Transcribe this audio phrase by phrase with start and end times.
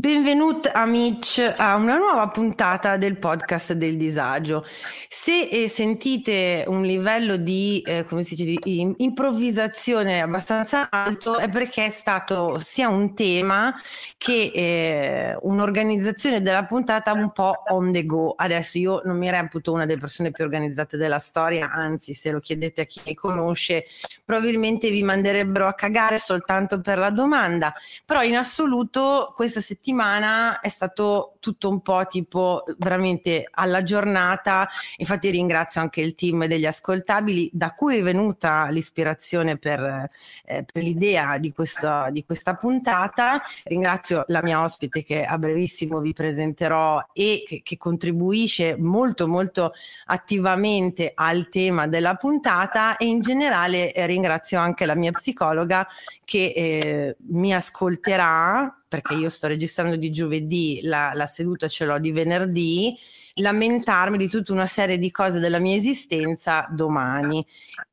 [0.00, 4.64] Benvenuti amici a una nuova puntata del podcast del disagio.
[5.06, 11.90] Se eh, sentite un livello di, eh, dice, di improvvisazione abbastanza alto è perché è
[11.90, 13.78] stato sia un tema
[14.16, 18.32] che eh, un'organizzazione della puntata un po' on the go.
[18.34, 22.40] Adesso io non mi reputo una delle persone più organizzate della storia, anzi se lo
[22.40, 23.84] chiedete a chi mi conosce
[24.24, 27.74] probabilmente vi manderebbero a cagare soltanto per la domanda,
[28.06, 34.68] però in assoluto questa settimana settimana è stato tutto un po' tipo veramente alla giornata.
[34.98, 40.08] Infatti ringrazio anche il team degli ascoltabili da cui è venuta l'ispirazione per,
[40.44, 43.40] eh, per l'idea di questa, di questa puntata.
[43.64, 49.72] Ringrazio la mia ospite che a brevissimo vi presenterò e che, che contribuisce molto molto
[50.06, 55.86] attivamente al tema della puntata e in generale eh, ringrazio anche la mia psicologa
[56.24, 62.00] che eh, mi ascolterà perché io sto registrando di giovedì, la, la, seduta ce l'ho
[62.00, 62.98] di venerdì,
[63.34, 67.46] lamentarmi di tutta una serie di cose della mia esistenza domani.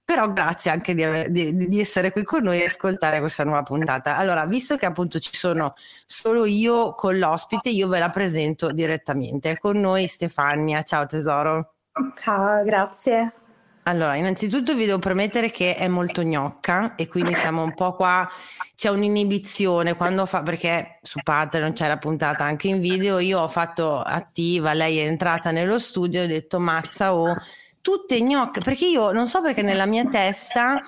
[0.03, 3.61] Però grazie anche di, aver, di, di essere qui con noi e ascoltare questa nuova
[3.61, 4.17] puntata.
[4.17, 5.75] Allora, visto che appunto ci sono
[6.07, 9.59] solo io con l'ospite, io ve la presento direttamente.
[9.59, 10.81] Con noi Stefania.
[10.81, 11.75] Ciao tesoro.
[12.15, 13.46] Ciao, grazie.
[13.87, 18.29] Allora, innanzitutto vi devo promettere che è molto gnocca e quindi siamo un po' qua,
[18.75, 23.47] c'è un'inibizione quando fa, perché su Patreon c'è la puntata anche in video, io ho
[23.47, 27.33] fatto attiva, lei è entrata nello studio e ho detto mazza o oh,
[27.79, 30.81] tutte gnocche, perché io non so perché nella mia testa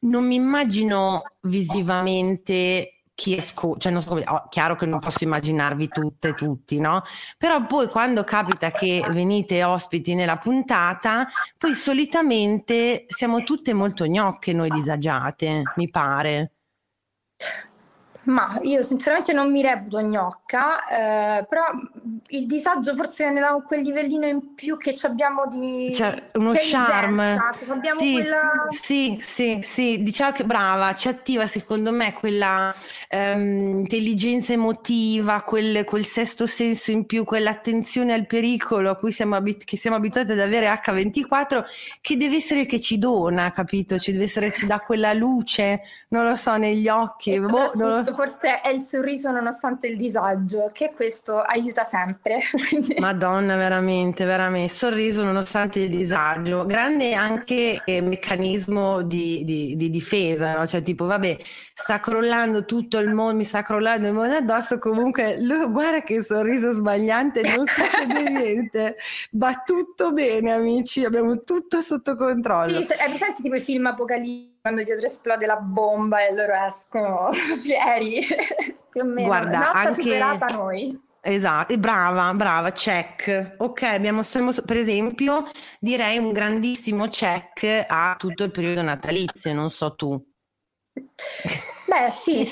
[0.00, 4.98] non mi immagino visivamente chi è sco- cioè non so come, oh, chiaro che non
[4.98, 7.04] posso immaginarvi tutte tutti, no?
[7.38, 14.52] Però poi quando capita che venite ospiti nella puntata, poi solitamente siamo tutte molto gnocche
[14.52, 16.54] noi disagiate, mi pare.
[18.24, 21.64] Ma io sinceramente non mi reputo gnocca, eh, però
[22.28, 27.36] il disagio forse viene da quel livellino in più che abbiamo di cioè, uno charme.
[27.52, 28.40] Cioè sì, quella...
[28.68, 32.72] sì, sì, sì, diciamo che brava, ci attiva secondo me quella
[33.10, 39.34] um, intelligenza emotiva, quel, quel, sesto senso in più, quell'attenzione al pericolo a cui siamo,
[39.34, 41.64] abit- che siamo abituati ad avere H24,
[42.00, 43.98] che deve essere che ci dona, capito?
[43.98, 47.40] Ci deve essere, ci dà quella luce, non lo so, negli occhi.
[47.40, 52.38] Boh, non lo forse è il sorriso nonostante il disagio, che questo aiuta sempre.
[52.98, 56.64] Madonna, veramente, veramente, sorriso nonostante il disagio.
[56.64, 60.66] Grande anche eh, meccanismo di, di, di difesa, no?
[60.66, 61.36] cioè tipo, vabbè,
[61.74, 66.22] sta crollando tutto il mondo, mi sta crollando il mondo addosso, comunque lui, guarda che
[66.22, 68.96] sorriso sbagliante, non succede niente,
[69.32, 72.82] va tutto bene amici, abbiamo tutto sotto controllo.
[72.82, 77.28] Sì, è presente tipo i film apocalittici quando dietro esplode la bomba e loro escono
[77.60, 78.24] fieri,
[78.90, 79.26] più o meno.
[79.26, 80.02] Guarda, Notte anche...
[80.02, 81.10] superata noi.
[81.20, 83.56] Esatto, brava, brava, check.
[83.58, 84.22] Ok, abbiamo
[84.64, 85.44] per esempio,
[85.80, 90.10] direi un grandissimo check a tutto il periodo natalizio, non so tu.
[90.94, 92.48] Beh, sì,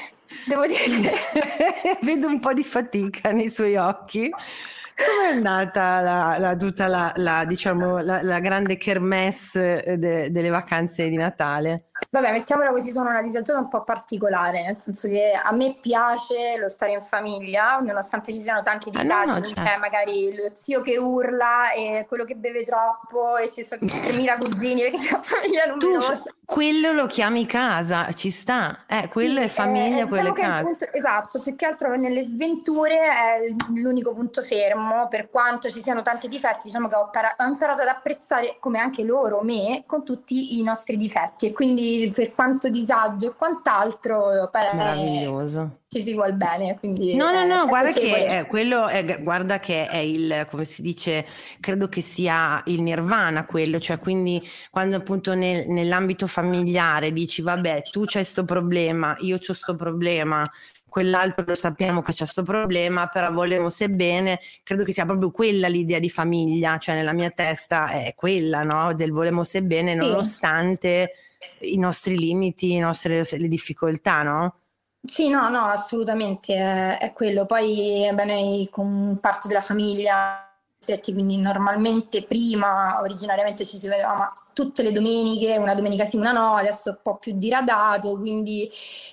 [0.47, 1.13] devo dire.
[2.03, 4.29] Vedo un po' di fatica nei suoi occhi.
[4.31, 10.51] Come è andata la, la, tutta la, la, diciamo, la, grande kermesse eh, de, delle
[10.51, 11.90] vacanze di Natale?
[12.13, 16.57] Vabbè, mettiamola così, sono una disagiata un po' particolare, nel senso che a me piace
[16.59, 19.79] lo stare in famiglia, nonostante ci siano tanti disagi, ah, no, no, certo.
[19.79, 24.81] magari lo zio che urla e quello che beve troppo e ci sono 3.000 cugini
[24.81, 26.15] perché siamo famiglia numerosa.
[26.15, 30.35] Tu, quello lo chiami casa, ci sta, eh, quello sì, è famiglia, eh, quello diciamo
[30.35, 30.65] è casa.
[30.65, 36.03] Punto, esatto, più che altro nelle sventure è l'unico punto fermo, per quanto ci siano
[36.03, 40.05] tanti difetti, diciamo che ho, para- ho imparato ad apprezzare, come anche loro, me, con
[40.05, 45.81] tutti i nostri difetti e quindi per quanto disagio e quant'altro, per, meraviglioso.
[45.87, 46.79] ci si vuole bene.
[46.79, 50.81] Quindi no, no, no, guarda che, è, quello è, guarda che è il, come si
[50.81, 51.27] dice,
[51.61, 57.83] credo che sia il nirvana quello, cioè quindi quando appunto nel, nell'ambito familiare dici vabbè
[57.91, 60.49] tu c'hai questo problema, io ho questo problema,
[60.91, 65.69] quell'altro lo sappiamo che c'è questo problema, però volevo sebbene, credo che sia proprio quella
[65.69, 68.93] l'idea di famiglia, cioè nella mia testa è quella, no?
[68.93, 69.97] Del volemo sebbene, sì.
[69.97, 71.13] nonostante
[71.61, 74.57] i nostri limiti, le nostre le difficoltà, no?
[75.03, 77.47] Sì, no, no, assolutamente è, è quello.
[77.47, 80.50] Poi beh, noi con parte della famiglia
[80.81, 86.17] stretti, quindi normalmente prima, originariamente ci si vedeva ma tutte le domeniche, una domenica sì,
[86.17, 88.69] una no, adesso è un po' più diradato, quindi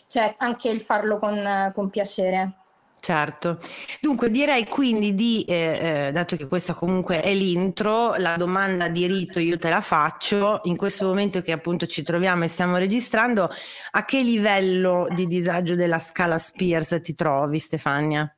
[0.07, 2.53] c'è anche il farlo con, con piacere.
[2.99, 3.59] Certo,
[4.01, 9.05] dunque direi quindi di, eh, eh, dato che questa comunque è l'intro, la domanda di
[9.05, 13.49] rito io te la faccio, in questo momento che appunto ci troviamo e stiamo registrando,
[13.91, 18.37] a che livello di disagio della scala Spears ti trovi Stefania?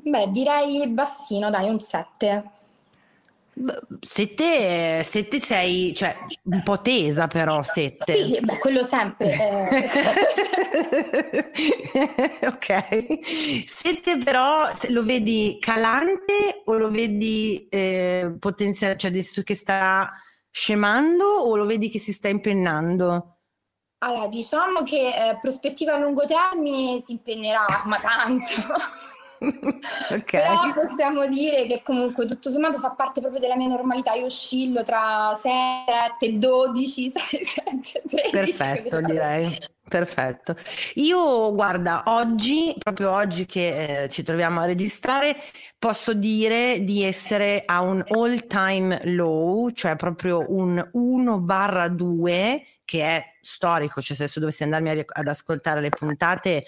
[0.00, 2.50] Beh, direi bassino, dai, un 7.
[4.00, 8.14] Sette, sette sei, cioè un po' tesa però sette.
[8.14, 9.32] Sì, beh, quello sempre.
[9.32, 9.88] Eh.
[12.46, 13.66] ok.
[13.66, 20.12] Sette però lo vedi calante o lo vedi eh, potenziale, cioè adesso che sta
[20.50, 23.38] scemando o lo vedi che si sta impennando?
[23.98, 28.52] Allora, diciamo che eh, prospettiva a lungo termine si impegnerà, ma tanto.
[30.10, 30.42] okay.
[30.42, 34.14] Però possiamo dire che comunque tutto sommato fa parte proprio della mia normalità.
[34.14, 38.30] Io oscillo tra 7, 12, 6, 7, 13.
[38.30, 39.56] Perfetto, direi.
[39.88, 40.54] Perfetto.
[40.96, 45.34] Io guarda, oggi, proprio oggi che eh, ci troviamo a registrare,
[45.78, 52.64] posso dire di essere a un all time low, cioè proprio un 1 barra 2
[52.84, 56.66] che è storico, cioè se adesso dovessi andarmi ad ascoltare le puntate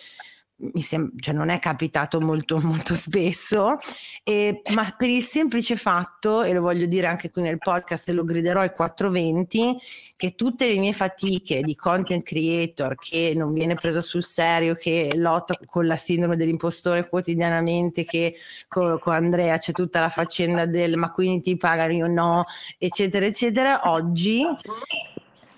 [0.60, 3.78] mi sem- cioè non è capitato molto, molto spesso,
[4.22, 8.12] e, ma per il semplice fatto, e lo voglio dire anche qui nel podcast e
[8.12, 9.76] lo griderò ai 420,
[10.16, 15.12] che tutte le mie fatiche di content creator che non viene presa sul serio, che
[15.14, 18.36] lotta con la sindrome dell'impostore quotidianamente, che
[18.68, 22.44] con, con Andrea c'è tutta la faccenda del ma quindi ti pagano io no,
[22.78, 24.44] eccetera, eccetera, oggi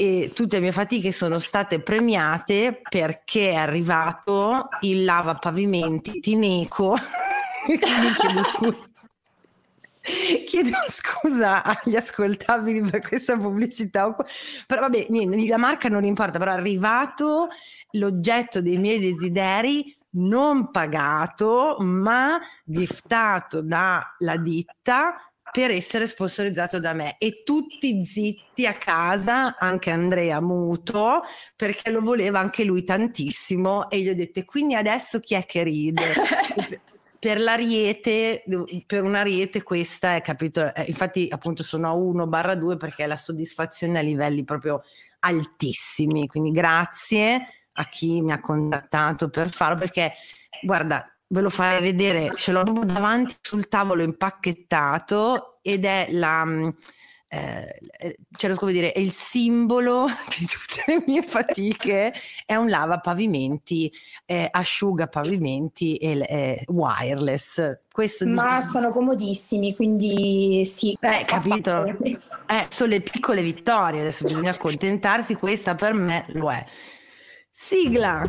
[0.02, 6.96] e tutte le mie fatiche sono state premiate perché è arrivato il lava pavimenti Tineco.
[7.78, 8.80] chiedo, scusa.
[10.44, 14.12] chiedo scusa agli ascoltabili per questa pubblicità,
[14.66, 17.46] però vabbè, niente, la marca non importa, però è arrivato
[17.92, 25.14] l'oggetto dei miei desideri non pagato ma giftato dalla ditta
[25.52, 27.16] per essere sponsorizzato da me.
[27.18, 31.22] E tutti zitti a casa, anche Andrea muto,
[31.54, 35.62] perché lo voleva anche lui tantissimo e gli ho detto quindi adesso chi è che
[35.62, 36.04] ride?
[37.22, 38.42] per l'ariete,
[38.86, 43.06] per un ariete questa è capito, eh, infatti appunto sono a 1 barra 2 perché
[43.06, 44.82] la soddisfazione a livelli proprio
[45.20, 50.12] altissimi, quindi grazie a chi mi ha contattato per farlo perché
[50.62, 56.44] guarda ve lo farei vedere, ce l'ho proprio davanti sul tavolo impacchettato ed è la...
[56.44, 56.68] Mm,
[57.28, 60.04] eh, eh cioè, come dire, è il simbolo
[60.38, 62.12] di tutte le mie fatiche,
[62.44, 63.90] è un lava pavimenti,
[64.26, 67.78] eh, asciuga pavimenti e eh, wireless.
[67.90, 68.66] Questo Ma di...
[68.66, 70.94] sono comodissimi, quindi sì.
[71.00, 71.86] Eh, capito?
[71.86, 76.62] Eh, sono le piccole vittorie, adesso bisogna accontentarsi, questa per me lo è.
[77.50, 78.28] Sigla!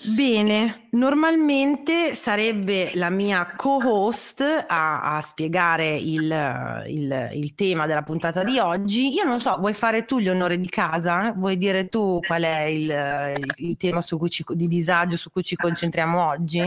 [0.00, 8.44] Bene, normalmente sarebbe la mia co-host a, a spiegare il, il, il, tema della puntata
[8.44, 9.12] di oggi.
[9.12, 11.32] Io non so, vuoi fare tu gli onori di casa?
[11.32, 16.28] Vuoi dire tu qual è il, il tema ci, di disagio su cui ci concentriamo
[16.28, 16.60] oggi?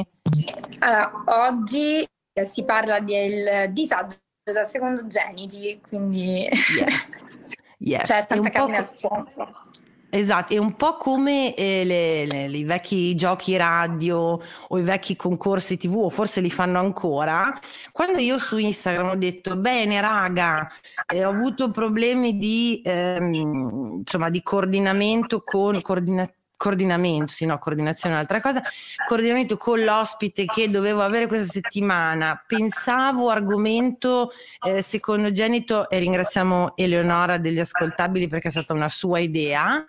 [0.79, 2.05] Allora, oggi
[2.43, 7.23] si parla del disagio da secondogeniti, quindi yes.
[7.83, 8.07] Yes.
[8.07, 9.69] c'è tanta carne al fuoco.
[10.13, 15.15] Esatto, è un po' come eh, le, le, i vecchi giochi radio o i vecchi
[15.15, 17.57] concorsi TV, o forse li fanno ancora.
[17.93, 20.69] Quando io su Instagram ho detto, bene raga,
[21.07, 28.13] eh, ho avuto problemi di, ehm, insomma, di coordinamento con coordinazione coordinamento, sì no, coordinazione
[28.13, 28.61] è un'altra cosa,
[29.07, 34.31] coordinamento con l'ospite che dovevo avere questa settimana, pensavo argomento
[34.67, 39.83] eh, secondogenito e ringraziamo Eleonora degli ascoltabili perché è stata una sua idea,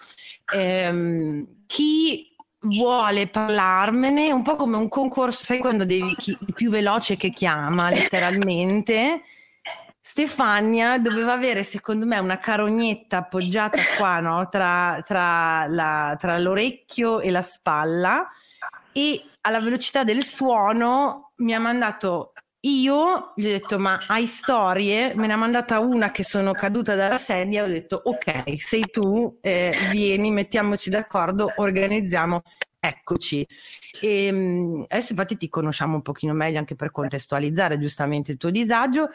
[0.51, 7.19] eh, chi vuole parlarmene, un po' come un concorso, sai quando devi chi, più veloce
[7.19, 9.21] che chiama letteralmente,
[10.05, 14.49] Stefania doveva avere, secondo me, una carognetta appoggiata qua, no?
[14.49, 18.29] tra, tra, la, tra l'orecchio e la spalla
[18.91, 22.33] e alla velocità del suono mi ha mandato
[22.65, 25.15] io gli ho detto ma hai storie?
[25.15, 29.39] Me ne ha mandata una che sono caduta dalla sedia ho detto ok sei tu
[29.41, 32.43] eh, vieni mettiamoci d'accordo organizziamo
[32.85, 33.47] Eccoci.
[34.01, 38.51] E, ehm, adesso infatti ti conosciamo un pochino meglio anche per contestualizzare giustamente il tuo
[38.51, 39.09] disagio.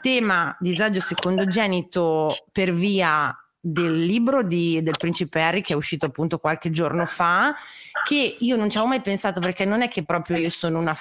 [0.00, 6.38] Tema disagio secondogenito per via del libro di, del principe Harry che è uscito appunto
[6.38, 7.54] qualche giorno fa,
[8.02, 10.98] che io non ci avevo mai pensato perché non è che proprio io sono una,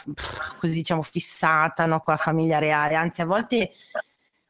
[0.60, 3.72] così diciamo, fissata no, con la famiglia reale, anzi a volte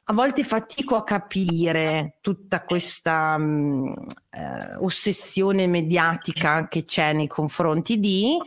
[0.06, 3.94] a volte fatico a capire tutta questa um,
[4.32, 8.38] eh, ossessione mediatica che c'è nei confronti di,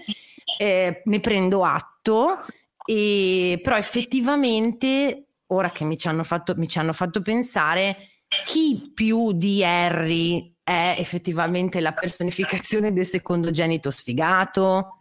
[0.58, 2.44] eh, ne prendo atto,
[2.84, 7.96] e, però effettivamente, ora che mi ci, fatto, mi ci hanno fatto pensare,
[8.44, 14.98] chi più di Harry è effettivamente la personificazione del secondogenito sfigato?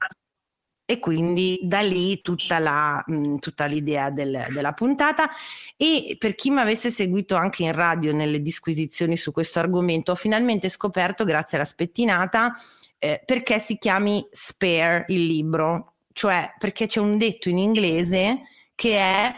[0.85, 5.29] E quindi da lì tutta, la, mh, tutta l'idea del, della puntata.
[5.75, 10.15] E per chi mi avesse seguito anche in radio nelle disquisizioni su questo argomento ho
[10.15, 12.53] finalmente scoperto grazie alla spettinata
[12.99, 15.93] eh, perché si chiami Spare il libro.
[16.13, 18.41] Cioè perché c'è un detto in inglese
[18.73, 19.33] che è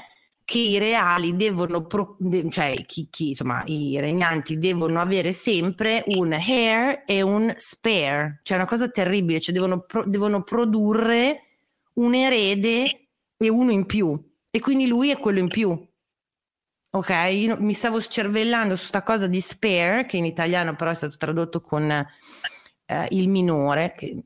[0.47, 6.05] che i reali devono, pro, de, cioè chi, chi, insomma, i regnanti devono avere sempre
[6.07, 11.41] un hair e un spare, cioè una cosa terribile, cioè devono, pro, devono produrre
[11.95, 14.17] un erede e uno in più,
[14.49, 15.85] e quindi lui è quello in più.
[16.91, 20.95] Ok, Io mi stavo scervellando su questa cosa di spare, che in italiano però è
[20.95, 24.23] stato tradotto con eh, il minore, che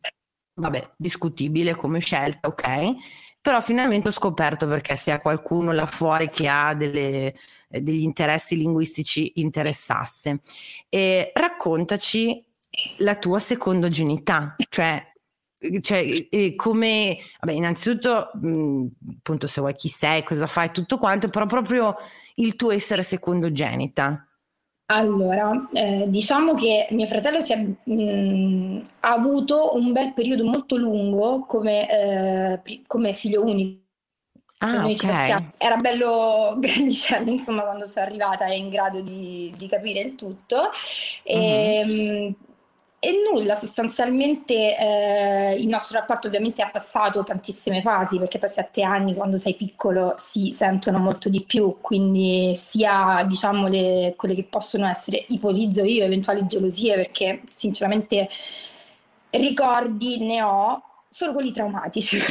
[0.54, 2.94] vabbè, discutibile come scelta, ok?
[3.42, 7.34] Però finalmente ho scoperto perché se a qualcuno là fuori che ha delle,
[7.70, 10.42] eh, degli interessi linguistici interessasse.
[10.90, 12.44] E raccontaci
[12.98, 15.10] la tua secondogenità, cioè
[15.82, 21.96] cioè, come, vabbè, innanzitutto, appunto, se vuoi chi sei, cosa fai, tutto quanto, però proprio
[22.36, 24.26] il tuo essere secondogenita.
[24.94, 31.46] Allora, eh, diciamo che mio fratello è, mh, ha avuto un bel periodo molto lungo
[31.46, 33.80] come, eh, come figlio unico.
[34.58, 35.54] Ah, okay.
[35.58, 40.70] Era bello grandicello, insomma, quando sono arrivata e in grado di, di capire il tutto.
[41.24, 42.28] E, uh-huh.
[42.28, 42.36] mh,
[43.04, 48.84] e nulla, sostanzialmente eh, il nostro rapporto ovviamente ha passato tantissime fasi, perché poi sette
[48.84, 54.44] anni quando sei piccolo si sentono molto di più, quindi sia diciamo le, quelle che
[54.44, 58.30] possono essere, ipotizzo io, eventuali gelosie, perché sinceramente
[59.32, 62.20] ricordi ne ho, solo quelli traumatici.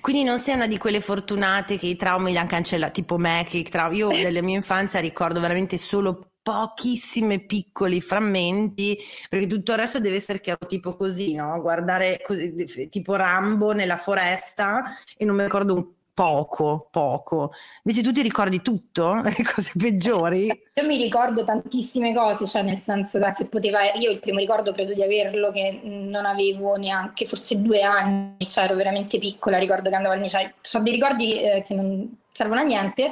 [0.00, 3.46] Quindi non sei una di quelle fortunate che i traumi li hanno cancellati, tipo me,
[3.48, 3.88] che tra...
[3.92, 8.96] io della mia infanzia ricordo veramente solo pochissimi piccoli frammenti,
[9.28, 11.60] perché tutto il resto deve essere chiaro tipo così, no?
[11.60, 14.84] Guardare così, tipo Rambo nella foresta
[15.16, 17.50] e non mi ricordo un poco, poco.
[17.82, 20.46] Invece tu ti ricordi tutto, le cose peggiori?
[20.46, 24.94] Io mi ricordo tantissime cose, cioè nel senso che poteva, io il primo ricordo credo
[24.94, 29.96] di averlo che non avevo neanche forse due anni, cioè ero veramente piccola, ricordo che
[29.96, 33.10] andavo al liceo, ho dei ricordi eh, che non servono a niente,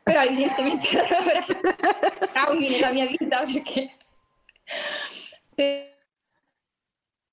[0.00, 0.86] però evidentemente
[2.32, 3.90] traumi nella mia vita perché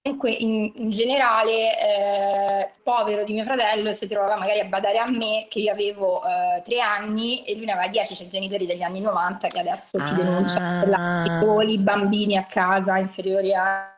[0.01, 5.07] comunque in, in generale eh, povero di mio fratello si trovava magari a badare a
[5.09, 8.81] me che io avevo eh, tre anni e lui ne aveva dieci, cioè genitori degli
[8.81, 10.15] anni 90 che adesso ti ah.
[10.15, 13.93] denunciano per soli bambini a casa inferiori a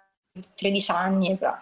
[0.55, 1.55] 13 anni però.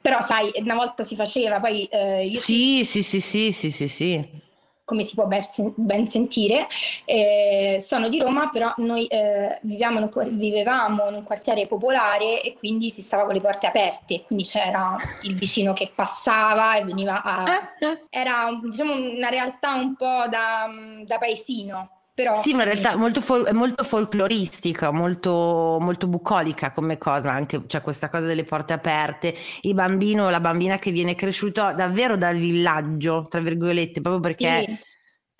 [0.00, 3.88] però sai una volta si faceva poi eh, io sì, sì sì sì sì sì
[3.88, 4.42] sì
[4.84, 6.66] come si può ben sentire.
[7.04, 12.90] Eh, sono di Roma, però noi eh, viviamo, vivevamo in un quartiere popolare e quindi
[12.90, 17.44] si stava con le porte aperte, quindi c'era il vicino che passava e veniva a...
[18.10, 20.68] Era diciamo, una realtà un po' da,
[21.04, 21.88] da paesino.
[22.14, 22.40] Però...
[22.40, 27.82] Sì, ma in realtà molto fol- molto folcloristica, molto, molto bucolica come cosa, anche cioè
[27.82, 32.36] questa cosa delle porte aperte, il bambino o la bambina che viene cresciuto davvero dal
[32.36, 34.64] villaggio, tra virgolette, proprio perché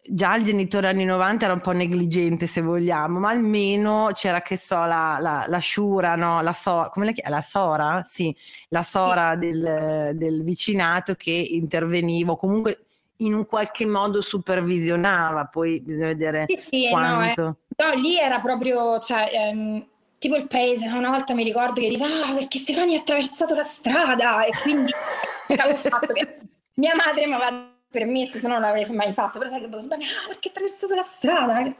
[0.00, 0.14] sì.
[0.14, 4.56] già il genitore anni 90 era un po' negligente se vogliamo, ma almeno c'era che
[4.56, 6.42] so la, la, la sciura, no?
[6.42, 8.34] la, so- come la, la sora, sì,
[8.70, 9.36] la sora.
[9.36, 12.86] Del, del vicinato che interveniva, comunque
[13.24, 17.42] in un qualche modo supervisionava, poi bisogna vedere sì, sì, quanto.
[17.42, 17.84] No, eh.
[17.84, 19.86] no, lì era proprio, cioè, ehm,
[20.18, 23.62] tipo il paese, una volta mi ricordo che dice, ah, perché Stefani ha attraversato la
[23.62, 24.92] strada, e quindi
[25.56, 26.38] avevo fatto che
[26.74, 30.26] mia madre mi aveva permesso, se no non l'avrei mai fatto, però sai che ah,
[30.26, 31.76] perché ha attraversato la strada?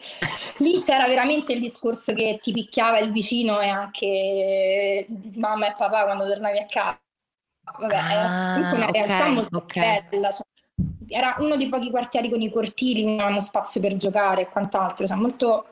[0.58, 6.04] Lì c'era veramente il discorso che ti picchiava il vicino e anche mamma e papà
[6.04, 7.00] quando tornavi a casa.
[7.78, 10.04] Vabbè, ah, era una realtà okay, molto okay.
[10.08, 10.46] bella, cioè,
[11.08, 15.06] era uno dei pochi quartieri con i cortili, non avevamo spazio per giocare e quant'altro,
[15.06, 15.66] cioè molto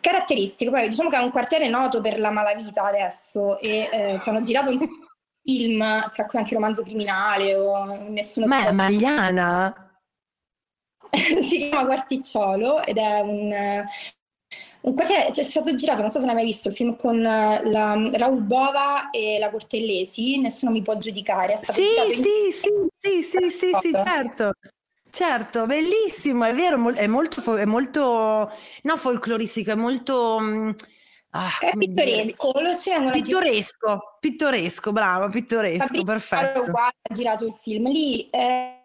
[0.00, 0.70] caratteristico.
[0.70, 4.42] Poi diciamo che è un quartiere noto per la malavita adesso e eh, ci hanno
[4.42, 4.78] girato un
[5.42, 8.46] film, tra cui anche romanzo criminale o nessuno...
[8.46, 9.84] Ma è Magliana?
[11.42, 13.84] si chiama Quarticciolo ed è un
[14.84, 18.08] Un quartiere c'è stato girato, non so se l'hai mai visto, il film con la,
[18.12, 21.56] Raul Bova e la Cortellesi, nessuno mi può giudicare.
[21.56, 22.22] Sì, sì, in...
[22.22, 22.50] sì,
[22.98, 24.52] sì, sì, sì, sì, certo.
[25.10, 30.38] Certo, bellissimo, è vero, è molto, è molto no, folcloristico, è molto...
[30.40, 30.70] Mm,
[31.30, 32.52] ah, è pittoresco,
[33.12, 36.70] pittoresco, pittoresco, bravo, pittoresco, Fabrizio perfetto.
[36.70, 38.83] Qua ha girato il film, lì è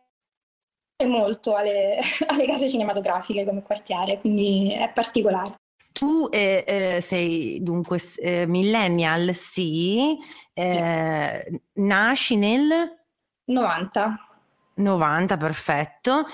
[1.07, 5.51] molto alle, alle case cinematografiche come quartiere, quindi è particolare.
[5.91, 10.17] Tu eh, eh, sei dunque eh, millennial, sì,
[10.53, 12.97] eh, nasci nel
[13.45, 14.23] 90.
[14.75, 16.25] 90, perfetto.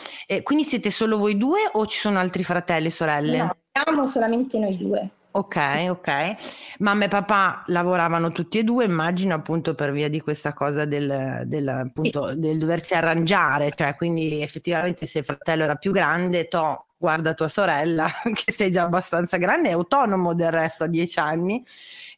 [0.44, 3.38] Quindi siete solo voi due o ci sono altri fratelli e sorelle?
[3.38, 5.10] No, siamo solamente noi due.
[5.38, 5.58] Ok,
[5.90, 6.36] ok.
[6.80, 11.44] Mamma e papà lavoravano tutti e due, immagino appunto per via di questa cosa del,
[11.46, 16.86] del, appunto, del doversi arrangiare, cioè quindi effettivamente se il fratello era più grande, to,
[16.96, 21.62] guarda tua sorella che sei già abbastanza grande, è autonomo del resto a dieci anni.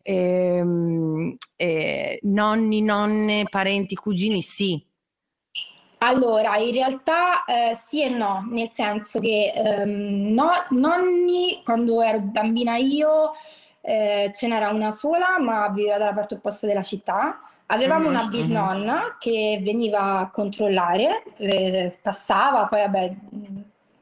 [0.03, 4.79] E, ehm, e, nonni, nonne, parenti, cugini, sì,
[5.99, 12.19] allora, in realtà eh, sì e no, nel senso che ehm, no, nonni, quando ero
[12.19, 13.31] bambina io,
[13.81, 17.41] eh, ce n'era una sola, ma viveva dalla parte opposta della città.
[17.67, 18.19] Avevamo mm-hmm.
[18.19, 23.15] una bisnonna che veniva a controllare, eh, passava, poi vabbè,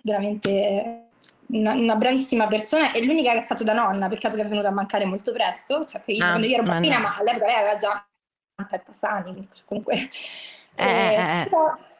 [0.01, 1.05] veramente
[1.47, 4.67] una, una, bravissima persona e l'unica che ha fatto da nonna, peccato che è venuta
[4.67, 7.07] a mancare molto presto, cioè io, ah, quando io ero bambina, ma, no.
[7.07, 8.05] ma all'epoca lei aveva già
[8.55, 10.09] 40 e passati, comunque
[10.75, 11.49] eh, eh, eh.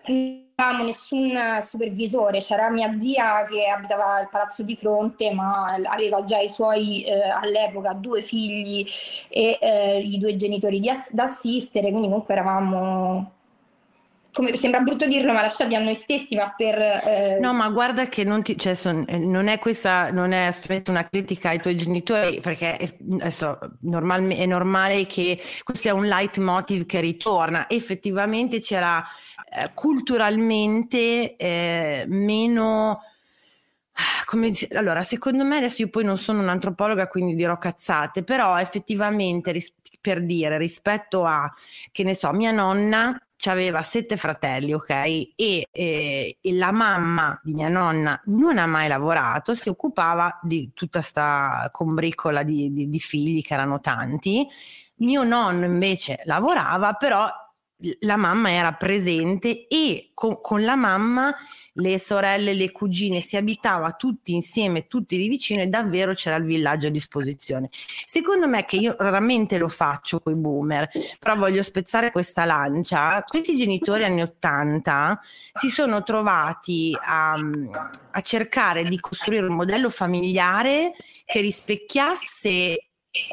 [0.08, 6.24] non avevamo nessun supervisore, c'era mia zia che abitava al palazzo di fronte, ma aveva
[6.24, 8.86] già i suoi eh, all'epoca due figli
[9.29, 13.35] e eh, i due genitori ass- da assistere, quindi comunque eravamo
[14.36, 16.77] come sembra brutto dirlo, ma lasciati a noi stessi, ma per...
[16.77, 17.38] Eh...
[17.39, 20.92] No, ma guarda che non, ti, cioè, son, eh, non è questa, non è assolutamente
[20.92, 26.06] una critica ai tuoi genitori, perché è, adesso, normal, è normale che questo sia un
[26.06, 27.70] leitmotiv che ritorna.
[27.70, 29.01] Effettivamente c'era
[29.50, 33.00] eh, culturalmente eh, meno...
[34.25, 39.53] Come, allora, secondo me, adesso io poi non sono un'antropologa, quindi dirò cazzate, però effettivamente,
[39.53, 41.50] ris- per dire, rispetto a,
[41.94, 44.90] che ne so, mia nonna aveva sette fratelli, ok?
[44.90, 50.72] E, e, e, la mamma di mia nonna non ha mai lavorato, si occupava di
[50.74, 54.48] tutta questa combricola di, di, di figli che erano tanti.
[54.98, 57.30] Mio nonno invece lavorava, però
[58.01, 61.35] la mamma era presente e con, con, la mamma
[61.74, 66.46] le sorelle, le cugine si abitava tutti insieme, tutti di vicino e davvero c'era il
[66.46, 67.70] villaggio a disposizione.
[67.72, 73.22] Secondo me che io raramente lo faccio con i boomer, però voglio spezzare questa lancia,
[73.27, 75.20] questi genitori anni 80
[75.53, 77.33] si sono trovati a,
[78.11, 80.94] a cercare di costruire un modello familiare
[81.25, 82.77] che rispecchiasse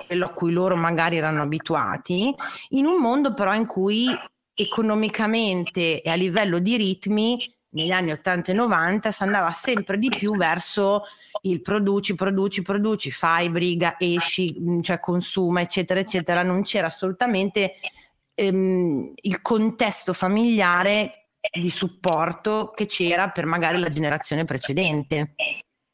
[0.06, 2.32] quello a cui loro magari erano abituati,
[2.70, 4.08] in un mondo però in cui
[4.54, 7.38] economicamente e a livello di ritmi
[7.72, 11.04] negli anni 80 e 90 si andava sempre di più verso
[11.42, 16.42] il produci, produci, produci, fai, briga, esci, mm, cioè consuma, eccetera, eccetera.
[16.42, 17.74] Non c'era assolutamente
[18.34, 25.34] ehm, il contesto familiare di supporto che c'era per magari la generazione precedente.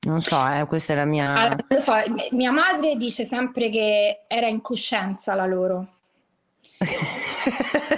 [0.06, 1.34] Non so, eh, questa è la mia...
[1.34, 1.92] Allora, so,
[2.32, 5.97] mia madre dice sempre che era in coscienza la loro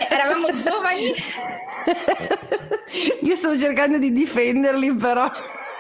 [0.09, 1.13] Eravamo giovani.
[3.23, 5.31] Io sto cercando di difenderli, però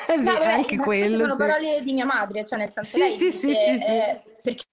[0.06, 1.18] è no, vabbè, anche quello.
[1.18, 4.20] Sono parole di mia madre, cioè nel senso sì, lei sì, dice, sì, sì, eh,
[4.42, 4.64] perché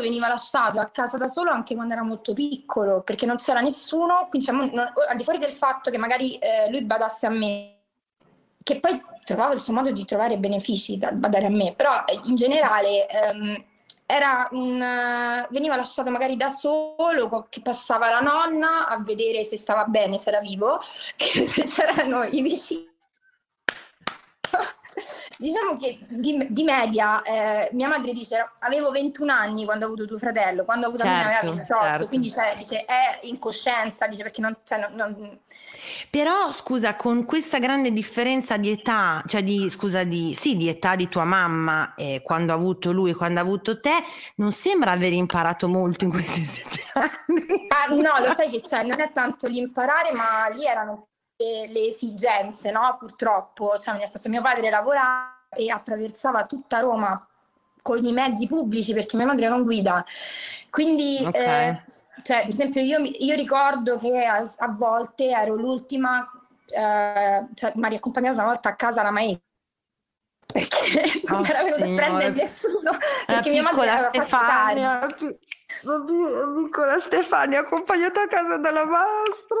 [0.00, 4.26] veniva lasciato a casa da solo anche quando era molto piccolo, perché non c'era nessuno,
[4.28, 7.76] quindi diciamo, non, al di fuori del fatto che magari eh, lui badasse a me,
[8.62, 12.20] che poi trovava il suo modo di trovare benefici da badare a me, però eh,
[12.24, 13.64] in generale ehm,
[14.06, 14.78] era un,
[15.50, 20.28] veniva lasciato magari da solo, che passava la nonna a vedere se stava bene, se
[20.28, 20.78] era vivo,
[21.16, 22.92] che c'erano i vicini
[25.38, 30.06] Diciamo che di, di media, eh, mia madre dice, avevo 21 anni quando ho avuto
[30.06, 32.08] tuo fratello, quando ho avuto certo, mia aveva 28, certo.
[32.08, 35.40] quindi cioè, dice, è incoscienza, dice perché non, cioè, non, non...
[36.10, 40.94] Però scusa, con questa grande differenza di età, cioè di, scusa, di, sì, di età
[40.94, 44.02] di tua mamma, eh, quando ha avuto lui e quando ha avuto te,
[44.36, 47.66] non sembra aver imparato molto in questi sette anni.
[47.68, 51.86] Ah, no, lo sai che c'è, non è tanto l'imparare, ma lì erano le, le
[51.86, 52.96] esigenze, no?
[52.98, 57.26] Purtroppo, cioè, nel senso, mio padre lavorava e attraversava tutta Roma
[57.82, 60.04] con i mezzi pubblici perché mia madre non guida.
[60.70, 61.68] Quindi, okay.
[61.68, 61.82] eh,
[62.22, 66.26] cioè, per esempio, io, io ricordo che a, a, volte ero l'ultima,
[66.66, 69.52] eh, cioè, mi ha riaccompagnato una volta a casa la maestra
[70.46, 75.00] perché non oh, era venuto a prendere nessuno perché mia madre era Stefania.
[75.82, 76.04] La
[76.54, 79.56] piccola Stefania accompagnata a casa dalla maestra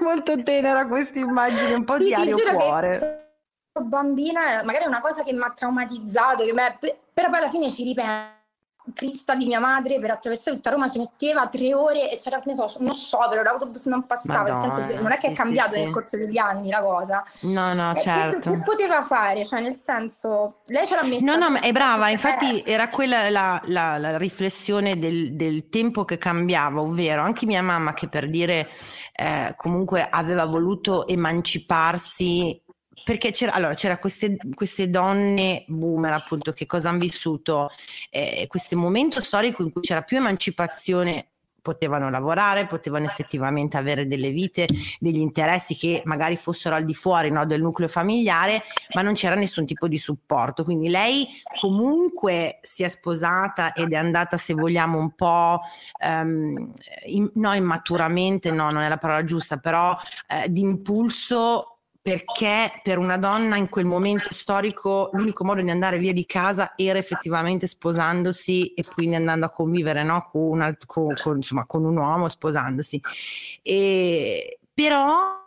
[0.00, 3.34] molto tenera questa immagine un po' sì, di aria cuore.
[3.78, 6.78] bambina magari è una cosa che mi ha traumatizzato che me,
[7.12, 8.40] però poi alla fine ci ripenso
[8.94, 12.54] Crista di mia madre per attraversare tutta Roma ci metteva tre ore e c'era ne
[12.54, 14.52] so, uno sciopero, l'autobus non passava.
[14.52, 17.22] Madonna, non è che sì, è cambiato sì, nel corso degli anni la cosa.
[17.42, 18.50] No, no, certo.
[18.50, 19.44] Che, che, poteva fare?
[19.44, 21.24] Cioè, nel senso, lei ce l'ha messa.
[21.24, 22.08] No, no, è brava.
[22.08, 22.72] Infatti, eh.
[22.72, 27.92] era quella la, la, la riflessione del, del, tempo che cambiava, ovvero anche mia mamma,
[27.94, 28.68] che per dire
[29.14, 32.61] eh, comunque aveva voluto emanciparsi
[33.04, 37.70] perché c'era, allora, c'era queste, queste, donne boomer appunto che cosa hanno vissuto
[38.10, 41.26] eh, questo momento storico in cui c'era più emancipazione
[41.62, 44.66] potevano lavorare, potevano effettivamente avere delle vite,
[44.98, 49.36] degli interessi che magari fossero al di fuori no, del nucleo familiare, ma non c'era
[49.36, 50.64] nessun tipo di supporto.
[50.64, 51.26] Quindi lei
[51.60, 55.60] comunque si è sposata ed è andata, se vogliamo, un po'
[56.04, 56.72] um,
[57.06, 59.96] in, no, immaturamente, no, non è la parola giusta, però
[60.28, 61.71] eh, di impulso
[62.02, 66.72] perché per una donna in quel momento storico l'unico modo di andare via di casa
[66.74, 70.28] era effettivamente sposandosi e quindi andando a convivere no?
[70.30, 73.00] con, un, con, con, insomma, con un uomo sposandosi.
[73.62, 75.41] E, però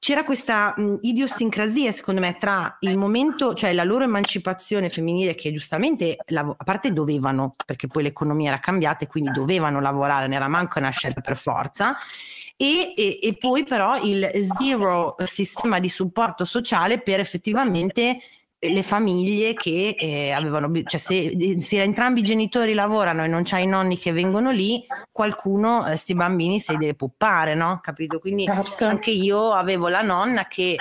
[0.00, 5.52] c'era questa mh, idiosincrasia, secondo me, tra il momento, cioè la loro emancipazione femminile, che
[5.52, 10.32] giustamente, lav- a parte dovevano, perché poi l'economia era cambiata e quindi dovevano lavorare, non
[10.32, 11.94] era manco una scelta per forza,
[12.56, 18.18] e, e, e poi però il zero sistema di supporto sociale per effettivamente
[18.62, 23.62] le famiglie che eh, avevano, cioè se, se, entrambi i genitori lavorano e non c'hai
[23.62, 27.80] i nonni che vengono lì, qualcuno, questi eh, bambini si deve puppare, no?
[27.82, 28.18] Capito?
[28.18, 28.84] Quindi certo.
[28.84, 30.76] anche io avevo la nonna che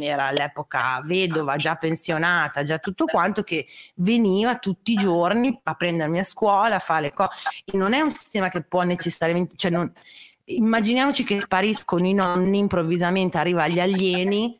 [0.00, 6.20] era all'epoca vedova, già pensionata, già tutto quanto, che veniva tutti i giorni a prendermi
[6.20, 7.30] a scuola, a fare le cose.
[7.74, 9.92] Non è un sistema che può necessariamente, cioè non,
[10.44, 14.58] immaginiamoci che spariscono i nonni, improvvisamente arriva gli alieni,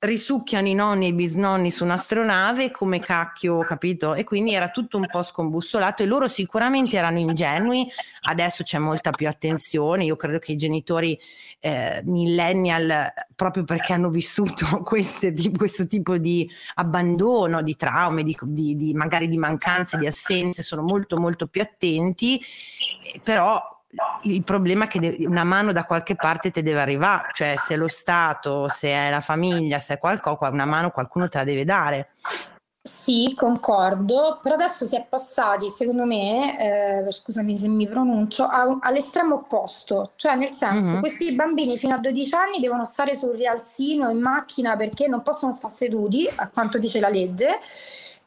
[0.00, 4.14] risucchiano i nonni e i bisnonni su un'astronave come cacchio, capito?
[4.14, 7.86] E quindi era tutto un po' scombussolato e loro sicuramente erano ingenui,
[8.22, 11.18] adesso c'è molta più attenzione, io credo che i genitori
[11.58, 18.76] eh, millennial, proprio perché hanno vissuto queste, questo tipo di abbandono, di traumi, di, di,
[18.76, 22.40] di magari di mancanze, di assenze, sono molto molto più attenti,
[23.24, 23.77] però
[24.22, 27.88] il problema è che una mano da qualche parte ti deve arrivare, cioè se lo
[27.88, 32.10] Stato, se è la famiglia, se è qualcosa, una mano qualcuno te la deve dare.
[32.88, 38.78] Sì, concordo, però adesso si è passati, secondo me, eh, scusami se mi pronuncio, a,
[38.80, 41.00] all'estremo opposto, cioè nel senso, mm-hmm.
[41.00, 45.52] questi bambini fino a 12 anni devono stare sul rialzino in macchina perché non possono
[45.52, 47.58] stare seduti, a quanto dice la legge,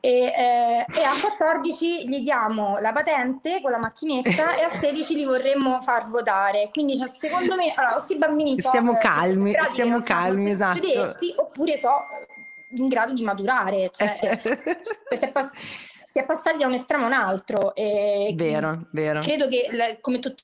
[0.02, 5.14] e, eh, e, a 14 gli diamo la patente con la macchinetta e a 16
[5.14, 6.70] li vorremmo far votare.
[6.72, 10.84] Quindi cioè, secondo me allora, questi bambini stiamo sono calmi, stiamo calmi, esatto.
[10.84, 11.92] Sedessi, oppure so
[12.78, 14.58] in grado di maturare, cioè, eh, certo.
[15.16, 15.52] si, è pass-
[16.10, 17.76] si, è passati da un estremo a un altro.
[17.76, 19.20] E vero, vero.
[19.20, 20.44] Credo che come tutti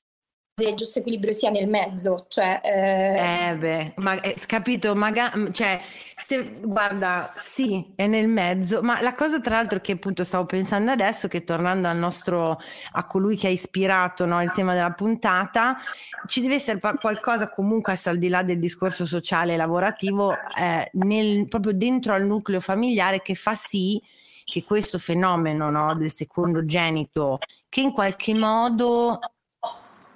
[0.59, 2.59] il giusto equilibrio sia nel mezzo, cioè...
[2.63, 5.79] Eh, eh beh, ma eh, capito, magari, cioè,
[6.27, 10.91] se, guarda, sì, è nel mezzo, ma la cosa tra l'altro che appunto stavo pensando
[10.91, 12.59] adesso, che tornando al nostro,
[12.91, 15.77] a colui che ha ispirato no, il tema della puntata,
[16.25, 21.47] ci deve essere qualcosa comunque al di là del discorso sociale e lavorativo, eh, nel,
[21.47, 24.01] proprio dentro al nucleo familiare che fa sì
[24.43, 27.37] che questo fenomeno no, del secondo genito,
[27.69, 29.19] che in qualche modo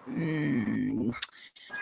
[0.09, 1.09] Mm,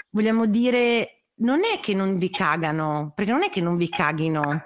[0.09, 4.63] vogliamo dire, non è che non vi cagano, perché non è che non vi caghino,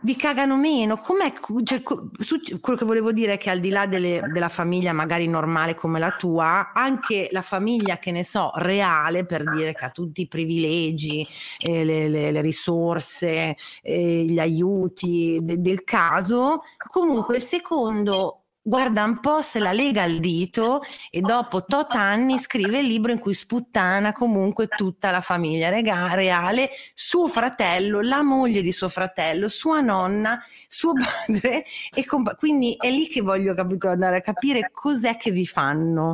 [0.00, 0.96] vi cagano meno.
[0.96, 5.26] Com'è, cioè, quello che volevo dire è che al di là delle, della famiglia magari
[5.28, 9.90] normale come la tua, anche la famiglia che ne so, reale, per dire che ha
[9.90, 11.26] tutti i privilegi,
[11.58, 19.20] eh, le, le, le, risorse, eh, gli aiuti de, del caso, comunque secondo guarda un
[19.20, 23.34] po' se la lega al dito e dopo tot anni scrive il libro in cui
[23.34, 30.38] sputtana comunque tutta la famiglia reale, suo fratello, la moglie di suo fratello, sua nonna,
[30.68, 30.92] suo
[31.26, 35.46] padre e comp- quindi è lì che voglio capito, andare a capire cos'è che vi
[35.46, 36.12] fanno.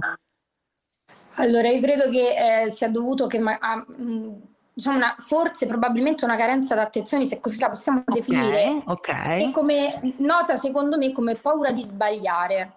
[1.38, 3.84] Allora, io credo che eh, sia dovuto che ma- a,
[4.76, 9.48] diciamo una, forse probabilmente una carenza d'attenzione, se così la possiamo okay, definire, okay.
[9.48, 12.74] e come nota secondo me come paura di sbagliare.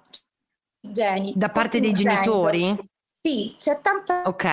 [0.79, 2.73] Geni, da parte dei genitori?
[3.21, 4.21] Sì, c'è tanta...
[4.25, 4.43] Ok.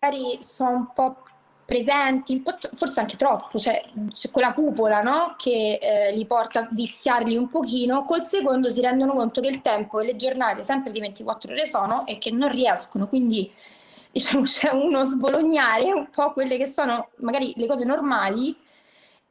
[0.00, 1.22] Magari sono un po'
[1.64, 2.42] presenti,
[2.74, 5.34] forse anche troppo, cioè c'è quella cupola no?
[5.38, 9.60] che eh, li porta a viziarli un pochino, col secondo si rendono conto che il
[9.60, 13.48] tempo e le giornate sempre di 24 ore sono e che non riescono, quindi
[14.14, 18.56] diciamo c'è uno sbolognare un po' quelle che sono magari le cose normali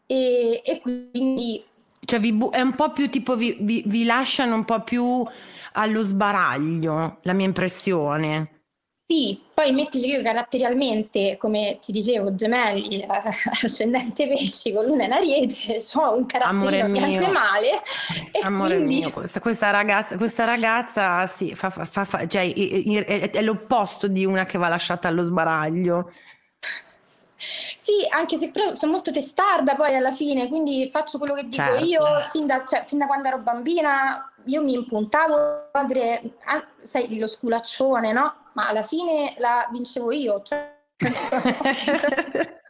[0.05, 1.63] e, e quindi...
[2.05, 5.25] Cioè vi bu- è un po' più tipo vi, vi, vi lasciano un po' più
[5.73, 8.62] allo sbaraglio, la mia impressione.
[9.05, 13.07] Sì, poi mettici che io caratterialmente, come ti dicevo, gemelli, eh,
[13.63, 17.81] ascendente pesci con luna in ariete, ho un carattere bianco e male.
[18.41, 18.99] Amore quindi...
[18.99, 24.25] mio, questa, questa, ragazza, questa ragazza sì, fa, fa, fa, cioè, è, è, l'opposto di
[24.25, 26.11] una che va lasciata allo sbaraglio.
[27.35, 31.55] Sì, anche se però sono molto testarda poi alla fine, quindi faccio quello che dico
[31.55, 31.83] certo.
[31.83, 36.35] io sin da, cioè, fin da quando ero bambina, io mi impuntavo, padre,
[36.81, 38.35] sai, lo sculaccione, no?
[38.53, 40.71] Ma alla fine la vincevo io, cioè,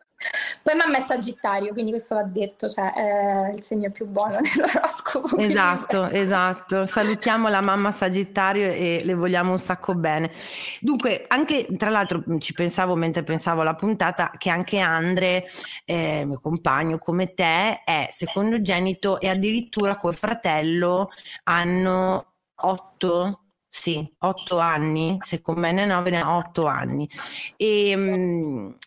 [0.64, 5.38] Poi mamma è Sagittario, quindi questo va detto, cioè è il segno più buono nell'oroscopo.
[5.38, 6.86] Esatto, esatto.
[6.86, 10.32] Salutiamo la mamma Sagittario e le vogliamo un sacco bene.
[10.80, 15.46] Dunque, anche tra l'altro ci pensavo mentre pensavo alla puntata che anche Andre,
[15.84, 21.10] eh, mio compagno come te, è secondogenito e addirittura col fratello
[21.44, 23.43] hanno otto
[23.76, 27.10] sì, otto anni, se con me ne nove ne otto anni.
[27.58, 28.78] E, ehm,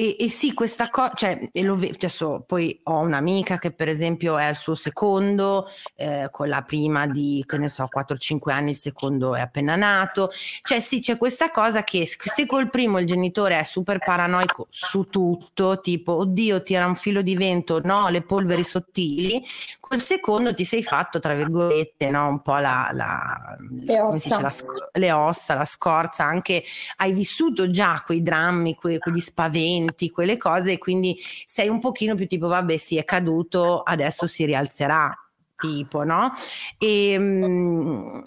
[0.00, 4.38] e, e, sì, questa cosa, cioè, lo ve- adesso poi ho un'amica che per esempio
[4.38, 8.76] è al suo secondo, eh, con la prima di, che ne so, 4-5 anni, il
[8.76, 10.30] secondo è appena nato.
[10.62, 15.08] Cioè sì, c'è questa cosa che se col primo il genitore è super paranoico su
[15.08, 19.44] tutto, tipo, oddio, tira un filo di vento, no, le polveri sottili,
[19.80, 24.40] col secondo ti sei fatto, tra virgolette, no, un po' la, la, le, ossa.
[24.40, 24.52] la,
[24.92, 26.62] le ossa, la scorza, anche
[26.98, 31.80] hai vissuto già quei drammi, que, quegli spaventi senti quelle cose e quindi sei un
[31.80, 35.12] pochino più tipo vabbè sì è caduto, adesso si rialzerà,
[35.56, 36.32] tipo, no?
[36.78, 38.22] E, ehm,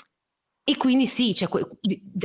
[0.63, 1.67] e quindi sì, que-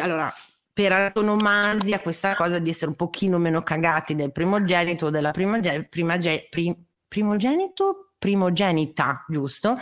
[0.03, 0.33] allora
[0.73, 5.89] per antonomasia questa cosa di essere un pochino meno cagati del primogenito o della primogenita,
[5.89, 6.75] primogenito, prim,
[7.09, 9.77] primogenito, primogenita, giusto?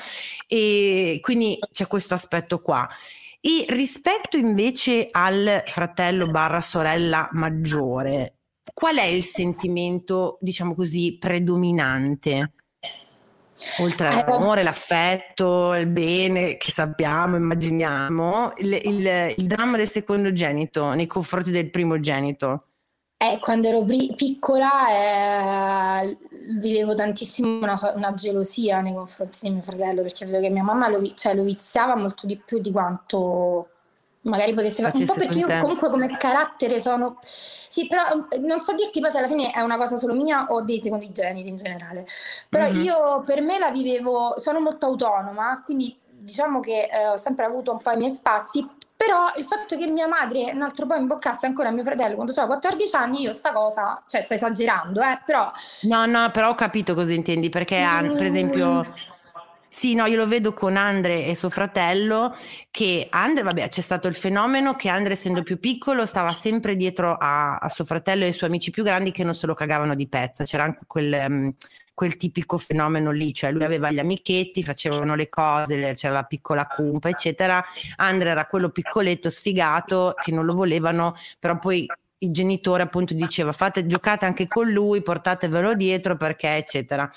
[0.47, 2.89] E quindi c'è questo aspetto qua.
[3.41, 8.34] E rispetto invece al fratello barra sorella maggiore,
[8.73, 12.53] qual è il sentimento, diciamo così, predominante?
[13.81, 20.93] Oltre all'amore, eh, l'affetto, il bene che sappiamo, immaginiamo, il, il, il dramma del secondogenito
[20.93, 22.63] nei confronti del primogenito.
[23.17, 26.19] Eh, quando ero pri- piccola eh,
[26.59, 30.89] vivevo tantissimo una, una, gelosia nei confronti di mio fratello perché vedo che mia mamma
[30.89, 33.69] lo, cioè, lo viziava molto di più di quanto
[34.25, 38.61] magari potesse fare un po' perché io comunque come carattere sono sì però eh, non
[38.61, 41.49] so dirti poi se alla fine è una cosa solo mia o dei secondi geniti
[41.49, 42.07] in generale
[42.49, 42.83] però mm-hmm.
[42.83, 47.73] io per me la vivevo sono molto autonoma quindi diciamo che eh, ho sempre avuto
[47.73, 51.47] un po' i miei spazi però il fatto che mia madre un altro po' imboccasse
[51.47, 55.51] ancora mio fratello quando avevo 14 anni io sta cosa cioè sto esagerando eh però
[55.83, 58.17] no no però ho capito cosa intendi perché mm.
[58.17, 58.87] per esempio
[59.77, 62.33] sì, no, io lo vedo con Andre e suo fratello,
[62.71, 67.17] che Andre, vabbè, c'è stato il fenomeno che Andre, essendo più piccolo, stava sempre dietro
[67.19, 69.97] a, a suo fratello e ai suoi amici più grandi che non se lo cagavano
[69.97, 70.45] di pezza.
[70.45, 71.53] C'era anche quel, um,
[71.93, 76.69] quel tipico fenomeno lì, cioè lui aveva gli amichetti, facevano le cose, c'era la piccola
[76.69, 77.63] cumpa, eccetera.
[77.97, 81.85] Andre era quello piccoletto, sfigato, che non lo volevano, però poi
[82.19, 87.11] il genitore appunto diceva fate giocate anche con lui, portatevelo dietro perché eccetera.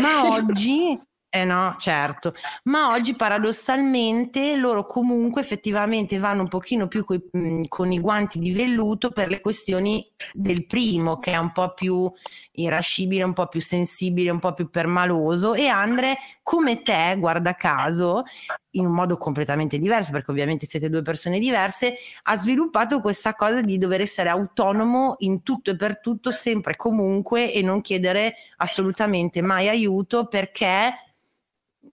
[0.00, 0.96] Ma oggi
[1.32, 7.62] eh no, certo, ma oggi paradossalmente loro comunque effettivamente vanno un pochino più coi, mh,
[7.68, 12.10] con i guanti di velluto per le questioni del primo che è un po' più
[12.54, 15.54] irascibile, un po' più sensibile, un po' più permaloso.
[15.54, 18.24] E Andre come te, guarda caso,
[18.70, 23.60] in un modo completamente diverso perché ovviamente siete due persone diverse, ha sviluppato questa cosa
[23.60, 28.34] di dover essere autonomo in tutto e per tutto, sempre e comunque e non chiedere
[28.56, 30.92] assolutamente mai aiuto perché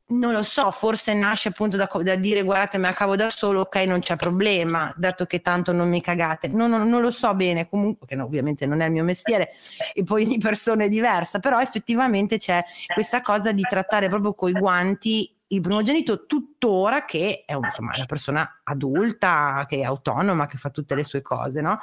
[0.10, 3.62] non lo so, forse nasce appunto da, da, dire guardate me la cavo da solo,
[3.62, 7.34] ok non c'è problema, dato che tanto non mi cagate, non, non, non lo so
[7.36, 9.50] bene comunque, che no, ovviamente non è il mio mestiere
[9.94, 14.54] e poi ogni persona è diversa, però effettivamente c'è questa cosa di trattare proprio coi
[14.54, 20.70] guanti il primogenito tuttora che è insomma, una persona adulta, che è autonoma, che fa
[20.70, 21.80] tutte le sue cose, no?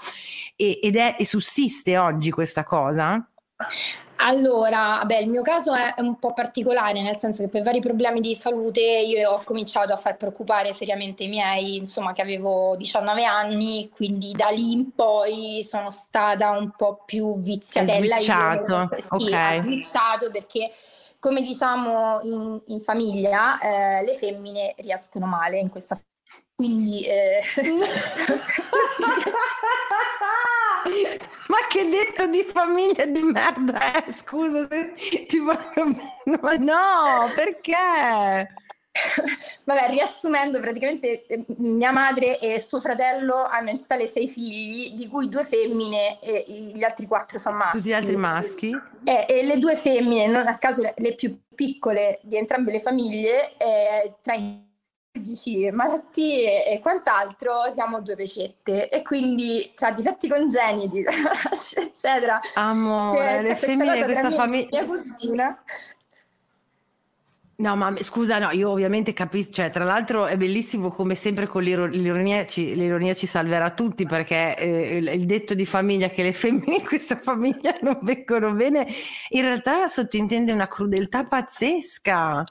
[0.55, 3.27] E, ed è, e sussiste oggi questa cosa?
[4.17, 8.21] Allora, beh, il mio caso è un po' particolare, nel senso che per vari problemi
[8.21, 13.25] di salute io ho cominciato a far preoccupare seriamente i miei, insomma, che avevo 19
[13.25, 18.19] anni, quindi da lì in poi sono stata un po' più viziatella.
[18.19, 20.71] Switchato, io, sì, ho switchato perché
[21.19, 25.97] come diciamo in, in famiglia, eh, le femmine riescono male in questa
[26.65, 27.43] quindi eh...
[31.49, 34.11] ma che detto di famiglia di merda è?
[34.11, 34.95] Scusa se
[35.27, 35.95] ti voglio
[36.41, 38.49] ma no, perché?
[39.65, 45.09] Vabbè, riassumendo, praticamente eh, mia madre e suo fratello hanno in totale sei figli, di
[45.09, 47.77] cui due femmine e gli altri quattro sono maschi.
[47.77, 48.71] Tutti gli altri maschi?
[49.05, 53.57] E, e le due femmine, non a caso le più piccole di entrambe le famiglie,
[53.57, 54.73] eh, tra i
[55.73, 61.05] malattie e quant'altro, siamo due pecette e quindi tra difetti congeniti,
[61.75, 62.41] eccetera.
[62.55, 64.69] Amore, le femmine di questa famiglia.
[64.71, 65.63] Mia cugina
[67.57, 71.63] No, ma scusa, no, io ovviamente capisco, cioè, tra l'altro è bellissimo come sempre con
[71.63, 76.33] l'ironia ci, l'ironia ci salverà tutti perché eh, il, il, detto di famiglia che le
[76.33, 78.85] femmine in questa famiglia non vengono bene,
[79.29, 82.43] in realtà sottintende una crudeltà pazzesca.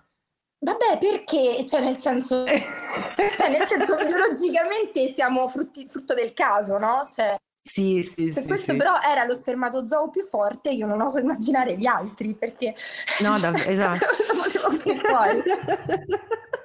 [0.63, 1.65] Vabbè, perché?
[1.67, 7.05] Cioè, nel senso, cioè, nel senso biologicamente siamo frutti, frutto del caso, no?
[7.11, 8.77] Cioè, sì, sì, Se sì, questo sì.
[8.77, 12.73] però era lo spermatozoo più forte, io non oso immaginare gli altri perché...
[13.19, 14.05] No, davvero, esatto.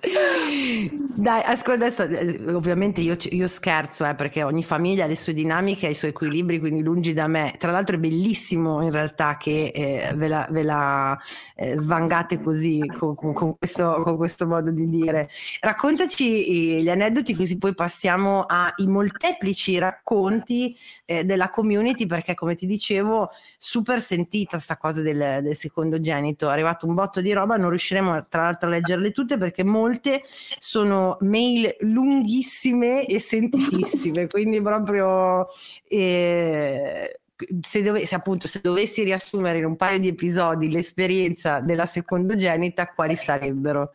[0.00, 5.32] Dai, ascolta, adesso eh, ovviamente io, io scherzo eh, perché ogni famiglia ha le sue
[5.32, 7.54] dinamiche, ha i suoi equilibri, quindi lungi da me.
[7.58, 11.18] Tra l'altro è bellissimo in realtà che eh, ve la, ve la
[11.56, 15.28] eh, svangate così con, con, con, questo, con, questo, modo di dire.
[15.58, 22.66] Raccontaci gli aneddoti così poi passiamo ai molteplici racconti eh, della community perché come ti
[22.66, 27.70] dicevo super sentita sta cosa del, del secondogenito, è arrivato un botto di roba, non
[27.70, 30.22] riusciremo tra l'altro a leggerle tutte perché molto molte
[30.58, 35.46] sono mail lunghissime e sentitissime, quindi proprio
[35.88, 37.20] eh,
[37.60, 42.88] se, dove, se, appunto se dovessi riassumere in un paio di episodi l'esperienza della secondogenita,
[42.88, 43.94] quali sarebbero?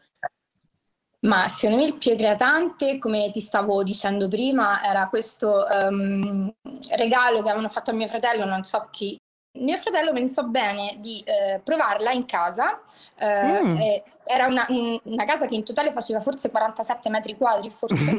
[1.22, 6.54] Ma secondo me il più eclatante, come ti stavo dicendo prima, era questo um,
[6.90, 9.18] regalo che avevano fatto a mio fratello, non so chi,
[9.64, 12.82] mio fratello pensò bene di eh, provarla in casa,
[13.18, 13.78] eh, mm.
[14.26, 14.66] era una,
[15.04, 17.96] una, casa che in totale faceva forse 47 metri quadri, forse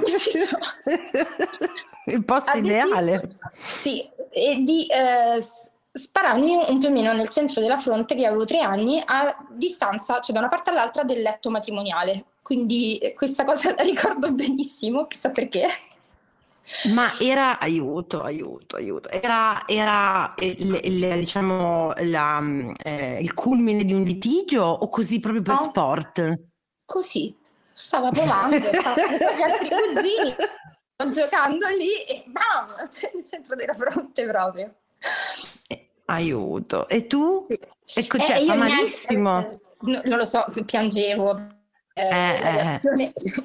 [0.00, 0.58] deciso,
[2.06, 3.12] il posto ideale.
[3.12, 5.44] Deciso, sì, e di eh,
[5.92, 10.20] spararmi un più o meno nel centro della fronte che avevo tre anni a distanza,
[10.20, 12.24] cioè da una parte all'altra del letto matrimoniale.
[12.42, 15.66] Quindi eh, questa cosa la ricordo benissimo, chissà perché.
[16.94, 19.08] Ma era aiuto, aiuto, aiuto.
[19.08, 22.42] Era, era il, il, diciamo, la,
[22.82, 25.62] eh, il culmine di un litigio o così proprio per no.
[25.62, 26.38] sport?
[26.84, 27.34] Così,
[27.72, 34.26] stava provando, stava con gli altri cugini, giocando lì e bam, nel centro della fronte
[34.26, 34.74] proprio.
[35.66, 36.88] Eh, aiuto.
[36.88, 37.46] E tu?
[37.48, 38.00] Sì.
[38.00, 39.38] Ecco, cioè, eh, fa malissimo.
[39.80, 41.56] Niente, non lo so, piangevo
[41.98, 43.42] eh, eh, la eh, reazione più,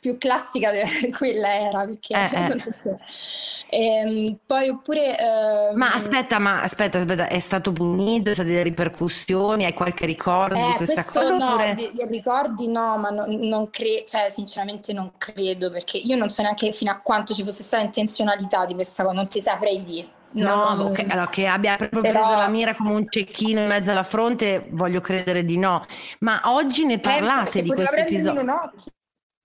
[0.00, 0.70] più, classica
[1.16, 2.14] quella era perché
[3.70, 5.76] ehm, poi oppure ehm...
[5.76, 10.54] ma aspetta ma aspetta aspetta è stato punito, è state delle ripercussioni hai qualche ricordo
[10.54, 11.74] di questa cosa no, oppure...
[11.74, 16.28] di, di ricordi no ma no, non credo cioè sinceramente non credo perché io non
[16.28, 19.82] so neanche fino a quanto ci fosse stata intenzionalità di questa cosa non ti saprei
[19.82, 22.20] dire No, no okay, allora, che abbia proprio però...
[22.20, 25.84] preso la mira come un cecchino in mezzo alla fronte, voglio credere di no.
[26.20, 28.44] Ma oggi ne eh, parlate eh, di questo episodio?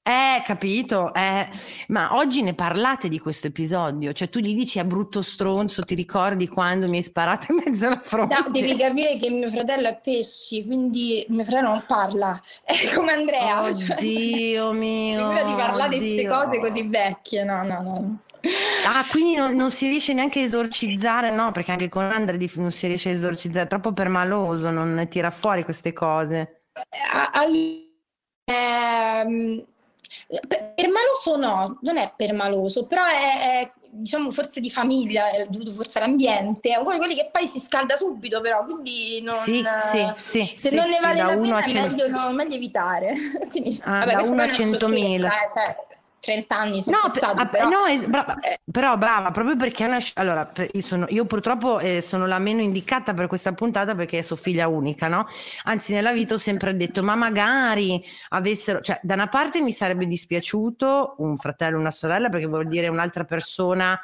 [0.06, 1.48] Eh, capito, eh,
[1.88, 5.96] ma oggi ne parlate di questo episodio, cioè tu gli dici a brutto stronzo, ti
[5.96, 8.36] ricordi quando mi hai sparato in mezzo alla fronte?
[8.38, 13.13] No, devi capire che mio fratello è pesci, quindi mio fratello non parla, è come
[13.13, 13.63] Andrea.
[13.63, 15.30] Oddio cioè, mio.
[15.30, 18.19] Figura di parlare di queste cose così vecchie, no, no, no.
[18.86, 21.51] Ah, quindi non, non, si riesce neanche a esorcizzare, no?
[21.51, 25.63] Perché anche con Andre non si riesce a esorcizzare, è troppo permaloso, non tira fuori
[25.63, 26.65] queste cose.
[28.45, 29.63] Ehm,
[30.75, 35.99] permaloso no, non è permaloso, però è, è diciamo forse di famiglia, è dovuto forse
[35.99, 40.08] all'ambiente, è uno di quelli che poi si scalda subito però, quindi non, sì, sì,
[40.17, 43.13] sì, se non ne vale la pena è meglio, no, meglio evitare.
[43.50, 45.25] quindi, ah, vabbè, da 1 a 100.000.
[45.25, 45.77] Eh, cioè,
[46.24, 47.67] 30 anni sono no, passati, per, però...
[47.67, 48.62] No, è, brava, eh.
[48.71, 53.13] però brava, proprio perché una, allora, io, sono, io purtroppo eh, sono la meno indicata
[53.13, 55.28] per questa puntata perché sono figlia unica, no?
[55.63, 60.08] Anzi, nella vita ho sempre detto, ma magari avessero, cioè, da una parte mi sarebbe
[60.08, 64.00] dispiaciuto un fratello, una sorella, perché vuol dire un'altra persona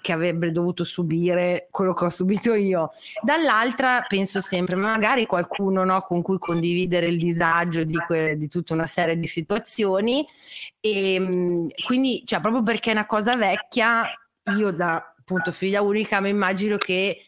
[0.00, 2.90] che avrebbe dovuto subire quello che ho subito io.
[3.20, 8.46] Dall'altra penso sempre, ma magari qualcuno no, con cui condividere il disagio di, que- di
[8.46, 10.24] tutta una serie di situazioni.
[10.86, 14.04] E ehm, quindi, cioè, proprio perché è una cosa vecchia,
[14.54, 17.22] io da appunto figlia unica mi immagino che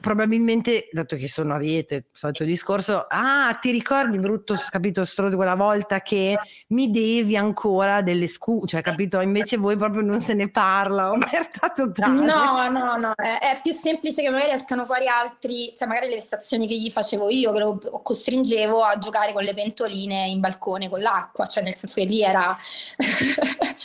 [0.00, 5.54] probabilmente, dato che sono a Riete, solito discorso, ah, ti ricordi brutto, capito, stro quella
[5.54, 6.38] volta che
[6.68, 11.68] mi devi ancora delle scuse, cioè, capito, invece voi proprio non se ne parla, omerta
[11.68, 12.24] totale.
[12.24, 16.14] No, no, no, è, è, più semplice che magari escano fuori altri, cioè magari le
[16.14, 20.88] prestazioni che gli facevo io, che lo costringevo a giocare con le pentoline in balcone
[20.88, 22.56] con l'acqua, cioè nel senso che lì era...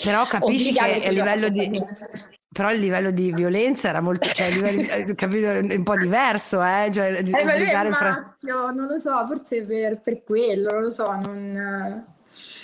[0.03, 1.81] Però capisci che a livello di
[2.55, 6.89] però il livello di violenza era molto, cioè, livello, eh, capito, un po' diverso, eh?
[6.89, 8.71] Cioè, eh, ma lui è maschio, fra...
[8.71, 12.05] non lo so, forse per, per quello, non lo so, non...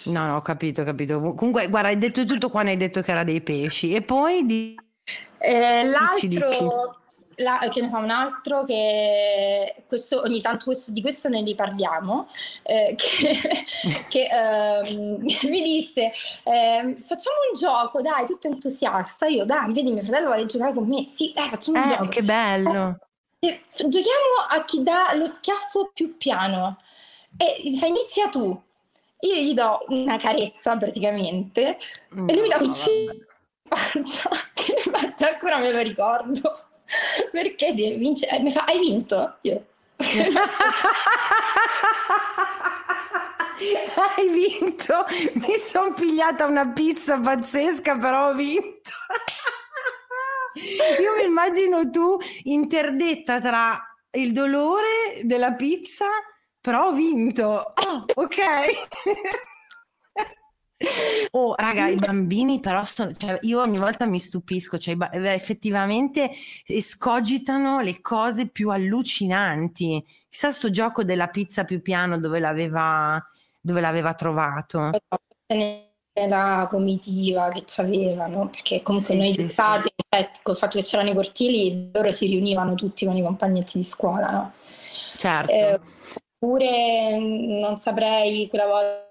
[0.06, 1.20] No, no, ho capito, ho capito.
[1.34, 3.94] Comunque, guarda, hai detto tutto qua, ne hai detto che era dei pesci.
[3.94, 4.80] E poi di...
[5.40, 6.66] Eh, l'altro, dici, dici
[7.42, 12.28] la, che ne so, un altro che questo, ogni tanto questo, di questo ne riparliamo,
[12.64, 13.64] eh, che,
[14.08, 14.96] che eh,
[15.50, 20.46] mi disse eh, facciamo un gioco, dai, tutto entusiasta, io dai, vedi mio fratello vuole
[20.46, 22.08] giocare con me, sì, dai, facciamo un eh, gioco.
[22.08, 23.00] Che bello!
[23.40, 26.78] Eh, giochiamo a chi dà lo schiaffo più piano
[27.38, 28.62] e fa inizia tu.
[29.24, 31.78] Io gli do una carezza praticamente
[32.10, 32.72] no, e lui mi dà un
[33.72, 36.71] faccia che ancora me lo ricordo.
[37.32, 38.40] Perché devi vincere?
[38.40, 39.38] Mi fa, hai vinto?
[39.42, 39.66] Io.
[44.16, 45.06] hai vinto?
[45.34, 48.92] Mi sono pigliata una pizza pazzesca, però ho vinto.
[51.02, 53.82] Io mi immagino tu interdetta tra
[54.12, 56.08] il dolore della pizza,
[56.60, 57.74] però ho vinto.
[57.76, 58.38] Oh, ok.
[61.32, 66.32] Oh, raga, i bambini però sono, cioè, io ogni volta mi stupisco, cioè, eh, effettivamente
[66.66, 70.04] escogitano le cose più allucinanti.
[70.28, 73.24] Chissà sto gioco della pizza più piano dove l'aveva,
[73.60, 74.90] dove l'aveva trovato.
[76.14, 80.04] La comitiva che c'avevano, perché comunque sì, noi sì, stati, sì.
[80.10, 83.84] Cioè, col fatto che c'erano i cortili, loro si riunivano tutti con i compagnetti di
[83.84, 84.54] scuola, no?
[85.18, 85.52] Certo.
[85.52, 85.80] Eh,
[86.38, 89.10] oppure non saprei quella volta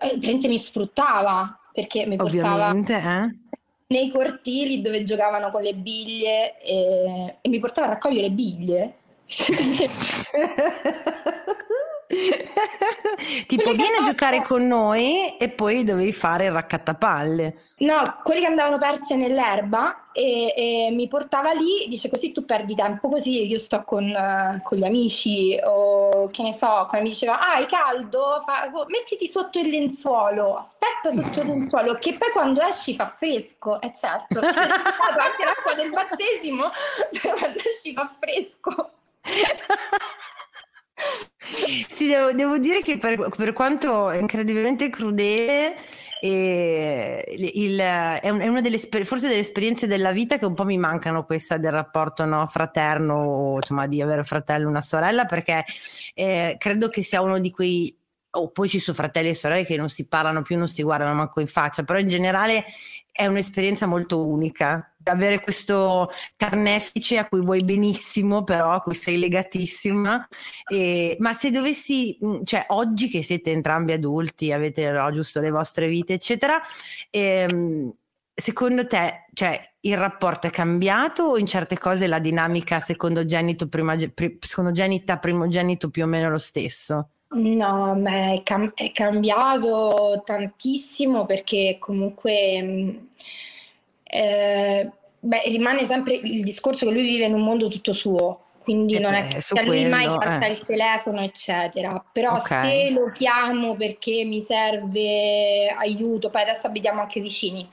[0.00, 3.36] eh, mi sfruttava perché mi portava eh?
[3.86, 8.94] nei cortili dove giocavano con le biglie e, e mi portava a raccogliere biglie.
[13.46, 17.58] tipo vieni a giocare con noi e poi dovevi fare il raccattapalle.
[17.76, 22.76] No, quelli che andavano persi nell'erba e, e, mi portava lì, dice così tu perdi
[22.76, 27.08] tempo così, io sto con, uh, con gli amici o che ne so, quando mi
[27.08, 32.30] diceva ah hai caldo, fa, mettiti sotto il lenzuolo, aspetta sotto il lenzuolo che poi
[32.30, 36.70] quando esci fa fresco, e eh certo, c'è stato anche l'acqua del battesimo,
[37.38, 38.90] quando esci fa fresco.
[41.88, 45.76] Sì, devo, devo, dire che per, per quanto incredibilmente crudele,
[46.20, 51.26] eh, il, è, una delle forse delle esperienze della vita che un po' mi mancano
[51.26, 55.64] questa del rapporto no, fraterno insomma di avere un fratello o una sorella perché
[56.14, 57.94] eh, credo che sia uno di quei
[58.34, 61.14] o poi ci sono fratelli e sorelle che non si parlano più, non si guardano
[61.14, 62.64] manco in faccia, però in generale
[63.10, 64.92] è un'esperienza molto unica.
[65.04, 70.26] Avere questo carnefice a cui vuoi benissimo, però a cui sei legatissima.
[70.66, 75.86] E, ma se dovessi, cioè oggi che siete entrambi adulti, avete no, giusto le vostre
[75.86, 76.60] vite, eccetera,
[77.10, 77.92] ehm,
[78.34, 83.96] secondo te, cioè, il rapporto è cambiato o in certe cose la dinamica secondogenito, prima,
[84.40, 87.10] secondogenita, primogenito più o meno lo stesso?
[87.34, 92.96] No, ma è, cam- è cambiato tantissimo perché comunque mm,
[94.04, 98.94] eh, beh, rimane sempre il discorso che lui vive in un mondo tutto suo, quindi
[98.94, 100.52] eh non beh, è che a lui mai passa eh.
[100.52, 102.04] il telefono, eccetera.
[102.12, 102.70] Però okay.
[102.70, 107.68] se lo chiamo perché mi serve aiuto, poi adesso abitiamo anche vicini.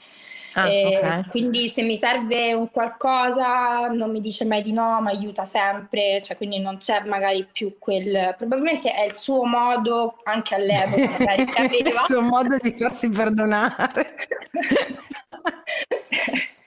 [0.53, 1.25] Ah, eh, okay.
[1.29, 6.21] Quindi se mi serve un qualcosa non mi dice mai di no, mi aiuta sempre,
[6.21, 8.35] cioè, quindi non c'è magari più quel...
[8.37, 14.15] Probabilmente è il suo modo, anche all'epoca magari il suo modo di farsi perdonare.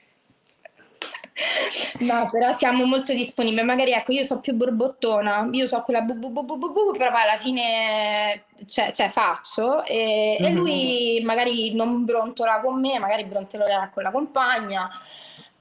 [2.00, 3.62] No, però siamo molto disponibili.
[3.62, 6.90] Magari ecco, io so più borbottona, io so quella bu bu bu bu bu, bu
[6.96, 10.50] però poi alla fine cioè, cioè faccio e, mm-hmm.
[10.50, 14.90] e, lui magari non brontola con me, magari brontola con la compagna.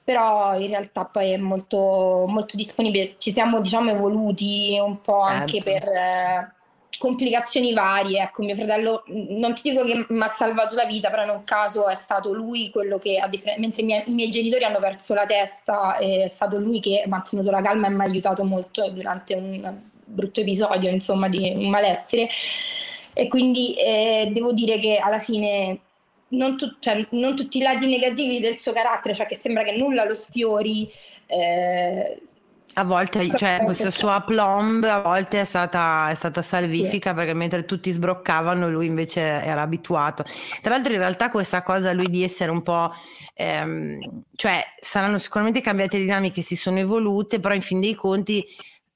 [0.02, 3.16] Però in realtà poi è molto, molto disponibile.
[3.16, 5.38] Ci siamo, diciamo, evoluti un po' certo.
[5.38, 6.52] anche per, eh,
[6.98, 8.22] complicazioni varie.
[8.22, 11.44] Ecco, mio fratello, non ti dico che mi ha salvato la vita, però in un
[11.44, 15.14] caso è stato lui quello che, differ- mentre i miei, i miei, genitori hanno perso
[15.14, 18.88] la testa, è stato lui che ha mantenuto la calma e mi ha aiutato molto
[18.90, 22.28] durante un brutto episodio, insomma, di un malessere.
[23.14, 25.78] E quindi eh, devo dire che alla fine
[26.28, 29.76] non, tu- cioè, non, tutti i lati negativi del suo carattere, cioè che sembra che
[29.76, 30.90] nulla lo sfiori.
[31.26, 32.20] Eh,
[32.74, 37.16] a volte, cioè, questa sua plomb a volte è stata, è stata salvifica sì.
[37.16, 40.24] perché mentre tutti sbroccavano lui invece era abituato.
[40.60, 42.92] Tra l'altro in realtà questa cosa lui di essere un po',
[43.34, 48.44] ehm, cioè saranno sicuramente cambiate dinamiche, si sono evolute, però in fin dei conti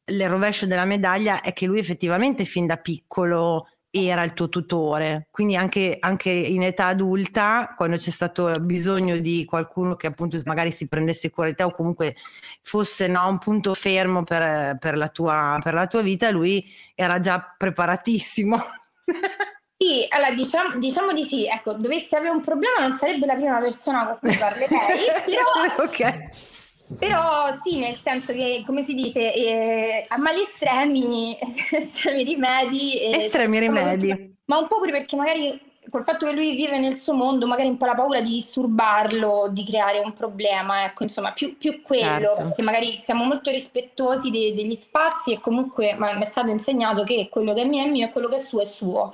[0.07, 5.29] il rovescio della medaglia è che lui effettivamente fin da piccolo era il tuo tutore,
[5.31, 10.71] quindi anche, anche, in età adulta, quando c'è stato bisogno di qualcuno che appunto magari
[10.71, 12.15] si prendesse cura di te o comunque
[12.63, 16.65] fosse no, un punto fermo per, per, la tua, per la tua vita, lui
[16.95, 18.65] era già preparatissimo.
[19.81, 23.61] Sì, allora diciamo, diciamo, di sì, ecco, dovessi avere un problema non sarebbe la prima
[23.61, 25.85] persona con cui parlerei, però...
[25.85, 26.58] ok
[26.97, 31.37] però sì, nel senso che, come si dice, eh, a mali estremi,
[31.71, 33.01] estremi rimedi.
[33.01, 34.37] Eh, estremi rimedi.
[34.47, 37.69] Ma un po' pure perché magari col fatto che lui vive nel suo mondo, magari
[37.69, 42.05] un po' la paura di disturbarlo, di creare un problema, ecco, insomma, più, più quello,
[42.05, 42.43] certo.
[42.43, 47.29] perché magari siamo molto rispettosi de- degli spazi e comunque mi è stato insegnato che
[47.31, 49.13] quello che è mio è mio e quello che è suo è suo.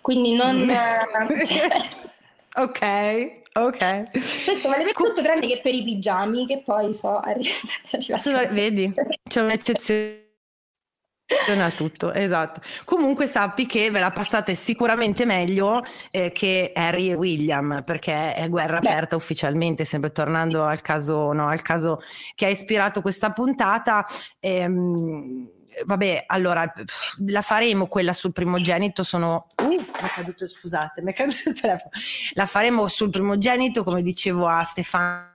[0.00, 0.70] Quindi non...
[2.56, 3.39] ok.
[3.52, 4.10] Ok.
[4.10, 8.48] Questo vale per tutto tranne che per i pigiami, che poi so arrivare.
[8.52, 8.92] Vedi,
[9.28, 10.28] c'è un'eccezione
[11.60, 12.60] a tutto, esatto.
[12.84, 18.48] Comunque sappi che ve la passate sicuramente meglio eh, che Harry e William, perché è
[18.48, 18.88] guerra Beh.
[18.88, 22.00] aperta ufficialmente, sempre tornando al caso, no, al caso
[22.34, 24.04] che ha ispirato questa puntata.
[24.38, 26.72] Ehm, vabbè, allora
[27.26, 29.02] la faremo quella sul primogenito.
[29.02, 29.46] Sono.
[29.62, 31.90] Uh, è caduto, scusate, mi è caduto il telefono.
[32.32, 35.34] La faremo sul primogenito, come dicevo a Stefania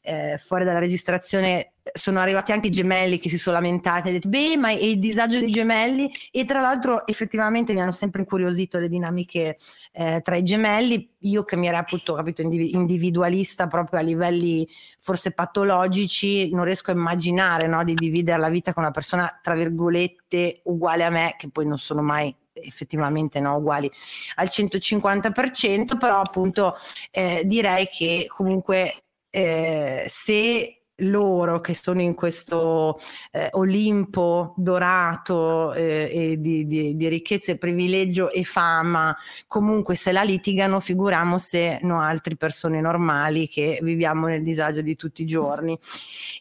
[0.00, 4.28] eh, fuori dalla registrazione sono arrivati anche i gemelli che si sono lamentati e detto
[4.28, 6.10] beh ma è il disagio dei gemelli?
[6.30, 9.58] E tra l'altro effettivamente mi hanno sempre incuriosito le dinamiche
[9.92, 11.10] eh, tra i gemelli.
[11.20, 14.68] Io che mi reputo capito individualista proprio a livelli
[14.98, 19.54] forse patologici non riesco a immaginare no, di dividere la vita con una persona tra
[19.54, 23.90] virgolette uguale a me che poi non sono mai effettivamente no, uguali
[24.36, 26.76] al 150% però appunto
[27.10, 32.98] eh, direi che comunque eh, se loro che sono in questo
[33.30, 39.16] eh, Olimpo dorato eh, di, di, di, ricchezza e privilegio e fama,
[39.46, 44.96] comunque se la litigano, figuriamo se no altre persone normali che viviamo nel disagio di
[44.96, 45.78] tutti i giorni.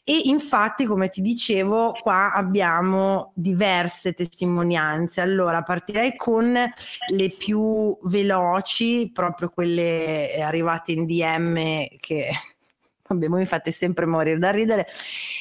[0.04, 5.22] E infatti, come ti dicevo, qua abbiamo diverse testimonianze.
[5.22, 12.30] Allora, partirei con le più veloci, proprio quelle arrivate in DM che
[13.14, 14.88] Vabbè, mi fate sempre morire da ridere.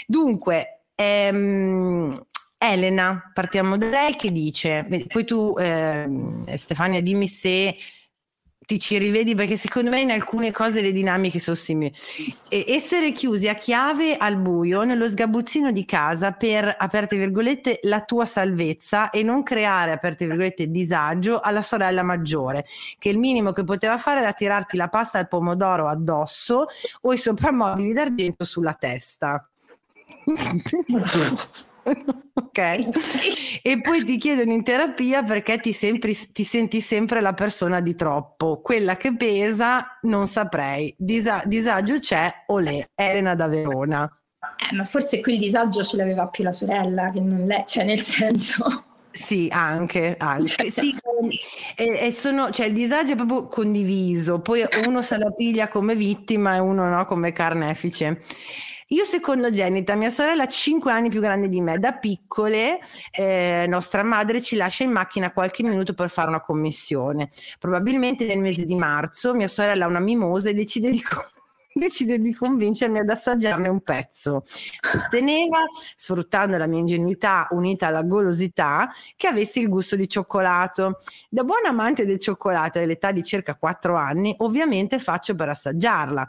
[0.06, 2.20] Dunque, ehm,
[2.58, 6.06] Elena, partiamo da lei che dice, poi tu eh,
[6.56, 7.74] Stefania dimmi se
[8.70, 11.92] ti ci rivedi perché secondo me in alcune cose le dinamiche sono simili.
[12.50, 18.02] E essere chiusi a chiave al buio nello sgabuzzino di casa per, aperte virgolette, la
[18.02, 22.64] tua salvezza e non creare, aperte virgolette, disagio alla sorella maggiore,
[23.00, 26.66] che il minimo che poteva fare era tirarti la pasta al pomodoro addosso
[27.00, 29.44] o i soprammobili d'argento sulla testa.
[32.34, 33.60] ok?
[33.62, 37.94] e poi ti chiedono in terapia perché ti, sempre, ti, senti sempre la persona di
[37.94, 40.94] troppo, quella che pesa, non saprei.
[40.96, 44.10] Disa- disagio c'è, olè, Elena da Verona.
[44.70, 47.84] Eh, ma forse qui il disagio ce l'aveva più la sorella che non lei, cioè
[47.84, 48.84] nel senso.
[49.10, 50.70] Sì, anche, anche.
[50.70, 50.94] Sì,
[51.74, 55.96] e, e sono, cioè il disagio è proprio condiviso, poi uno se la piglia come
[55.96, 58.22] vittima e uno no come carnefice.
[58.92, 62.80] Io secondogenita, mia sorella 5 anni più grande di me, da piccole
[63.12, 67.30] eh, nostra madre ci lascia in macchina qualche minuto per fare una commissione.
[67.60, 71.00] Probabilmente nel mese di marzo mia sorella ha una mimosa e decide di
[71.72, 74.42] decide di convincermi ad assaggiarne un pezzo.
[74.80, 75.60] Sosteneva,
[75.94, 80.98] sfruttando la mia ingenuità unita alla golosità, che avesse il gusto di cioccolato.
[81.28, 86.28] Da buon amante del cioccolato all'età di circa 4 anni, ovviamente faccio per assaggiarla.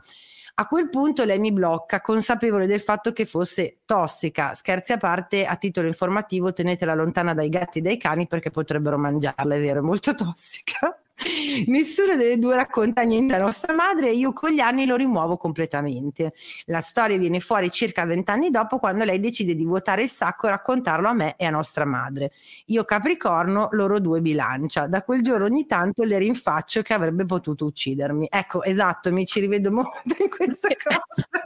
[0.55, 4.53] A quel punto lei mi blocca, consapevole del fatto che fosse tossica.
[4.53, 8.97] Scherzi a parte, a titolo informativo, tenetela lontana dai gatti e dai cani perché potrebbero
[8.97, 11.00] mangiarla, è vero, è molto tossica.
[11.67, 15.37] Nessuna delle due racconta niente a nostra madre e io con gli anni lo rimuovo
[15.37, 16.33] completamente.
[16.65, 20.49] La storia viene fuori circa vent'anni dopo quando lei decide di vuotare il sacco e
[20.49, 22.31] raccontarlo a me e a nostra madre.
[22.67, 24.87] Io Capricorno, loro due bilancia.
[24.87, 28.27] Da quel giorno ogni tanto le rinfaccio che avrebbe potuto uccidermi.
[28.29, 31.45] Ecco, esatto, mi ci rivedo molto in questa cosa.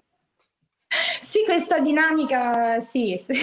[1.20, 3.18] sì, questa dinamica, sì.
[3.18, 3.34] sì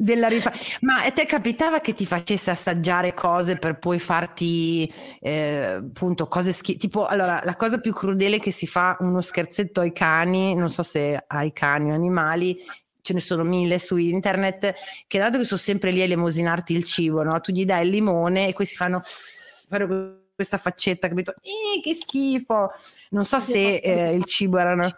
[0.00, 4.90] della rifa- ma a te capitava che ti facesse assaggiare cose per poi farti
[5.20, 9.82] eh, appunto cose schi- tipo allora la cosa più crudele che si fa uno scherzetto
[9.82, 12.56] ai cani non so se ai cani o animali
[13.02, 14.74] ce ne sono mille su internet
[15.06, 17.38] che dato che sono sempre lì a elemosinarti il cibo no?
[17.42, 19.86] tu gli dai il limone e questi fanno fare
[20.34, 21.34] questa faccetta capito?
[21.82, 22.70] Che schifo!
[23.10, 24.90] Non so se eh, il cibo erano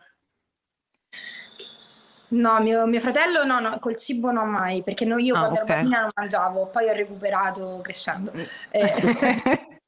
[2.33, 5.61] No, mio, mio fratello no, no, col cibo no mai, perché no, io ah, quando
[5.61, 5.67] okay.
[5.67, 8.33] ero bambina non mangiavo, poi ho recuperato crescendo.
[8.35, 8.41] Mm.
[8.71, 8.95] Eh,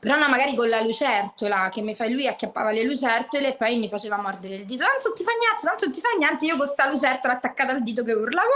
[0.00, 3.78] però no, magari con la lucertola, che mi fa lui acchiappava le lucertole e poi
[3.78, 4.84] mi faceva mordere il dito.
[4.84, 6.46] Tanto non ti fa niente, tanto non ti fa niente.
[6.46, 8.50] Io con sta lucertola attaccata al dito che urlavo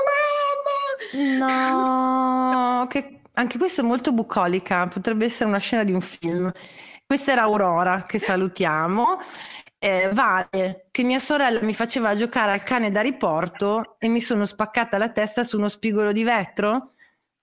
[1.36, 1.46] mamma.
[2.80, 6.52] No, che anche questa è molto bucolica, potrebbe essere una scena di un film.
[7.06, 9.18] Questa era Aurora, che salutiamo
[9.79, 14.45] eh, vale che mia sorella mi faceva giocare al cane da riporto e mi sono
[14.45, 16.95] spaccata la testa su uno spigolo di vetro?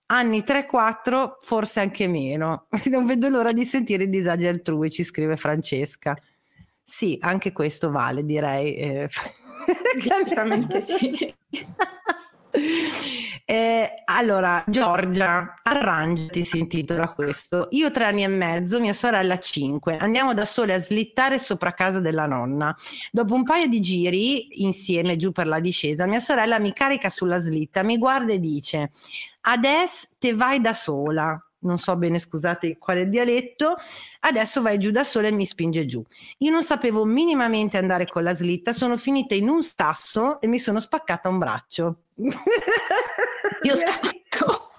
[0.08, 2.66] Anni 3-4, forse anche meno.
[2.90, 6.14] Non vedo l'ora di sentire i disagi altrui, ci scrive Francesca.
[6.82, 8.76] Sì, anche questo vale, direi.
[8.76, 9.08] Eh.
[10.80, 11.34] sì.
[13.48, 17.68] Eh, allora, Giorgia, arrangiati, si intitola questo.
[17.70, 19.96] Io tre anni e mezzo, mia sorella cinque.
[19.98, 22.74] Andiamo da sole a slittare sopra casa della nonna.
[23.12, 27.38] Dopo un paio di giri insieme giù per la discesa, mia sorella mi carica sulla
[27.38, 28.90] slitta, mi guarda e dice:
[29.42, 33.76] Adesso te vai da sola non so bene scusate quale dialetto,
[34.20, 36.02] adesso vai giù da sola e mi spinge giù.
[36.38, 40.58] Io non sapevo minimamente andare con la slitta, sono finita in un stasso e mi
[40.58, 41.96] sono spaccata un braccio.
[42.14, 44.70] Dio spacco.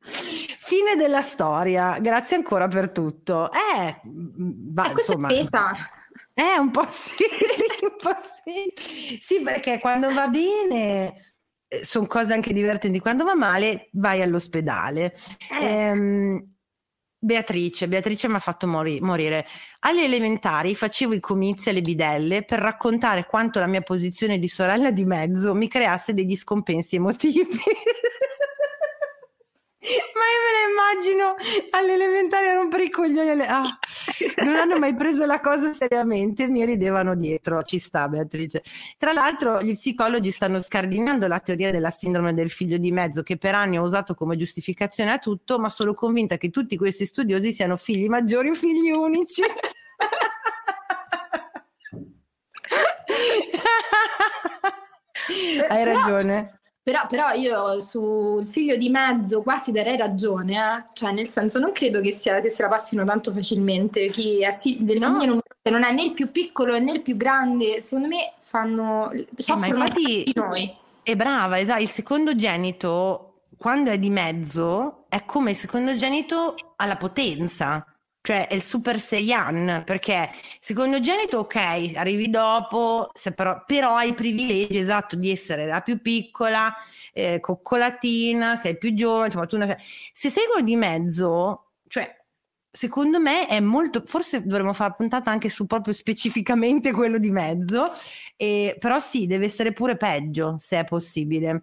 [0.00, 3.50] Fine della storia, grazie ancora per tutto.
[3.52, 5.72] Eh, va, eh questa insomma, è pesa.
[6.34, 7.14] Eh, un po' sì,
[7.82, 9.18] un po' sì.
[9.20, 11.27] Sì, perché quando va bene
[11.82, 12.98] sono cose anche divertenti.
[12.98, 15.14] Quando va male, vai all'ospedale.
[15.60, 15.64] Eh.
[15.64, 16.56] Ehm,
[17.20, 19.44] Beatrice, Beatrice mi ha fatto mori- morire.
[19.80, 24.92] Alle elementari facevo i comizi alle bidelle per raccontare quanto la mia posizione di sorella
[24.92, 27.58] di mezzo mi creasse degli scompensi emotivi.
[29.80, 31.36] Ma io me la immagino
[31.70, 33.30] all'elementare a rompere i coglioni.
[33.30, 33.46] Alle...
[33.46, 33.62] Ah,
[34.42, 37.62] non hanno mai preso la cosa seriamente, mi ridevano dietro.
[37.62, 38.64] Ci sta, Beatrice.
[38.96, 43.36] Tra l'altro, gli psicologi stanno scardinando la teoria della sindrome del figlio di mezzo, che
[43.36, 47.52] per anni ho usato come giustificazione a tutto, ma sono convinta che tutti questi studiosi
[47.52, 49.42] siano figli maggiori o figli unici.
[55.68, 56.57] Hai ragione.
[56.88, 60.84] Però, però, io sul figlio di mezzo quasi darei ragione, eh?
[60.94, 64.08] cioè nel senso non credo che, sia, che se la passino tanto facilmente.
[64.08, 65.08] Chi è fi- delle no.
[65.08, 69.84] numerose non è né il più piccolo né il più grande, secondo me fanno soffrono
[69.84, 70.74] eh, infatti, di noi.
[71.02, 77.84] È brava, esatto, il secondogenito quando è di mezzo è come il secondogenito alla potenza
[78.28, 81.56] cioè è il Super Saiyan, perché secondogenito ok,
[81.94, 86.70] arrivi dopo, però, però, hai i privilegi esatto di essere la più piccola,
[87.14, 89.74] eh, coccolatina, sei più giovane, insomma, tu una...
[90.12, 92.14] se sei quello di mezzo, cioè
[92.70, 97.84] secondo me è molto, forse dovremmo fare puntata anche su proprio specificamente quello di mezzo,
[98.36, 101.62] eh, però sì, deve essere pure peggio se è possibile.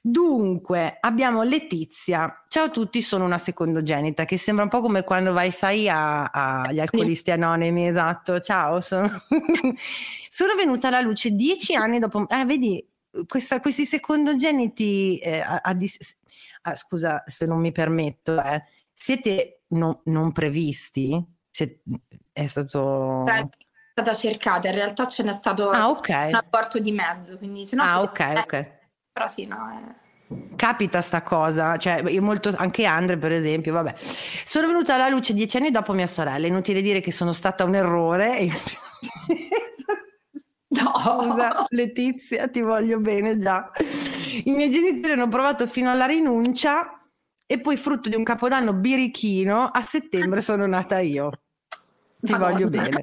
[0.00, 2.44] Dunque, abbiamo Letizia.
[2.48, 6.80] Ciao a tutti, sono una secondogenita, che sembra un po' come quando vai, sai, agli
[6.80, 8.40] alcolisti anonimi, esatto.
[8.40, 9.22] Ciao, sono,
[10.28, 12.28] sono venuta alla luce dieci anni dopo...
[12.28, 12.84] Eh, vedi,
[13.26, 16.16] questa, questi secondogeniti, eh, a, a dis-
[16.62, 21.22] ah, scusa se non mi permetto, eh, siete no, non previsti?
[21.50, 21.82] Siete,
[22.32, 23.24] è stato...
[23.26, 23.48] È
[24.02, 26.28] stata cercata, in realtà ce n'è stato ah, okay.
[26.28, 27.82] un apporto di mezzo, quindi se no...
[27.82, 28.84] Ah, ok, ok
[29.16, 29.56] però sì, no.
[30.28, 30.34] È...
[30.56, 33.94] Capita sta cosa, cioè io molto, anche Andre per esempio, vabbè.
[34.44, 37.74] Sono venuta alla luce dieci anni dopo mia sorella, inutile dire che sono stata un
[37.74, 38.46] errore.
[40.68, 40.92] No.
[40.98, 43.70] Scusa, Letizia, ti voglio bene già.
[44.44, 47.00] I miei genitori hanno provato fino alla rinuncia
[47.46, 51.30] e poi frutto di un capodanno birichino a settembre sono nata io.
[52.20, 52.50] Ti Madonna.
[52.50, 53.00] voglio bene.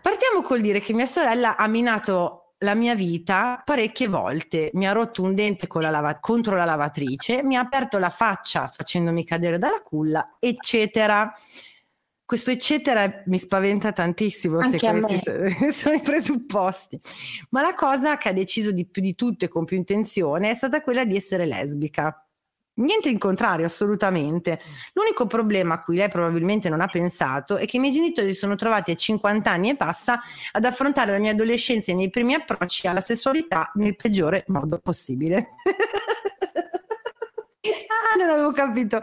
[0.00, 4.70] Partiamo col dire che mia sorella ha minato la mia vita parecchie volte.
[4.74, 8.66] Mi ha rotto un dente la lava- contro la lavatrice, mi ha aperto la faccia
[8.68, 11.32] facendomi cadere dalla culla, eccetera.
[12.24, 17.00] Questo eccetera mi spaventa tantissimo Anche se questi sono i presupposti.
[17.50, 20.54] Ma la cosa che ha deciso di più di tutto e con più intenzione è
[20.54, 22.25] stata quella di essere lesbica.
[22.76, 24.60] Niente in contrario, assolutamente.
[24.92, 28.54] L'unico problema a cui lei probabilmente non ha pensato è che i miei genitori sono
[28.54, 30.20] trovati a 50 anni e passa
[30.52, 34.78] ad affrontare la mia adolescenza e i miei primi approcci alla sessualità nel peggiore modo
[34.78, 35.54] possibile.
[37.70, 39.00] Ah, non avevo capito.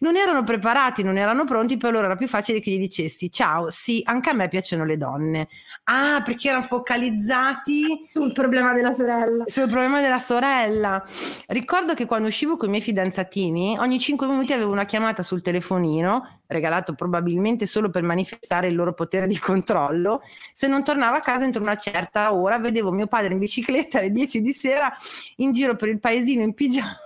[0.00, 3.70] Non erano preparati, non erano pronti, per loro era più facile che gli dicessi ciao,
[3.70, 5.48] sì, anche a me piacciono le donne.
[5.84, 9.44] Ah, perché erano focalizzati sul problema della sorella.
[9.46, 11.04] Sul problema della sorella.
[11.48, 15.42] Ricordo che quando uscivo con i miei fidanzatini, ogni 5 minuti avevo una chiamata sul
[15.42, 20.22] telefonino, regalato probabilmente solo per manifestare il loro potere di controllo.
[20.52, 24.10] Se non tornavo a casa entro una certa ora, vedevo mio padre in bicicletta alle
[24.10, 24.92] 10 di sera
[25.36, 27.05] in giro per il paesino in pigiama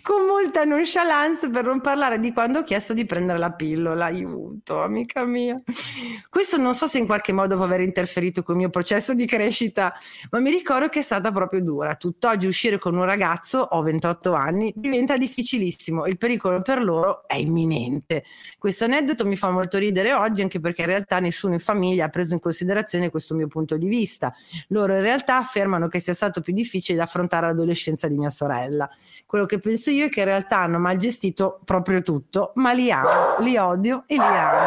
[0.00, 4.06] con molta nonchalance per non parlare di quando ho chiesto di prendere la pillola.
[4.06, 5.60] Aiuto, amica mia.
[6.28, 9.26] Questo non so se in qualche modo può aver interferito con il mio processo di
[9.26, 9.92] crescita,
[10.30, 11.94] ma mi ricordo che è stata proprio dura.
[11.96, 16.06] Tutt'oggi uscire con un ragazzo, ho 28 anni, diventa difficilissimo.
[16.06, 18.24] Il pericolo per loro è imminente.
[18.58, 22.08] Questo aneddoto mi fa molto ridere oggi, anche perché in realtà nessuno in famiglia ha
[22.08, 24.32] preso in considerazione questo mio punto di vista.
[24.68, 28.88] Loro in realtà affermano che sia stato più difficile da affrontare l'adolescenza di mia sorella
[29.34, 32.92] quello che penso io è che in realtà hanno mal gestito proprio tutto, ma li
[32.92, 34.60] amo, li odio e li amo.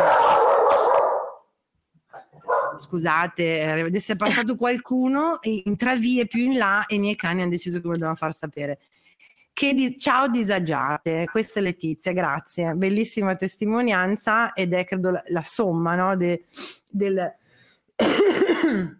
[2.78, 7.44] Scusate, adesso è passato qualcuno in tre vie più in là e i miei cani
[7.44, 8.80] hanno deciso che devono far sapere.
[9.54, 15.96] Di- ciao disagiate, questa è Letizia, grazie, bellissima testimonianza ed è credo la, la somma
[15.96, 16.44] no, de,
[16.92, 17.36] del...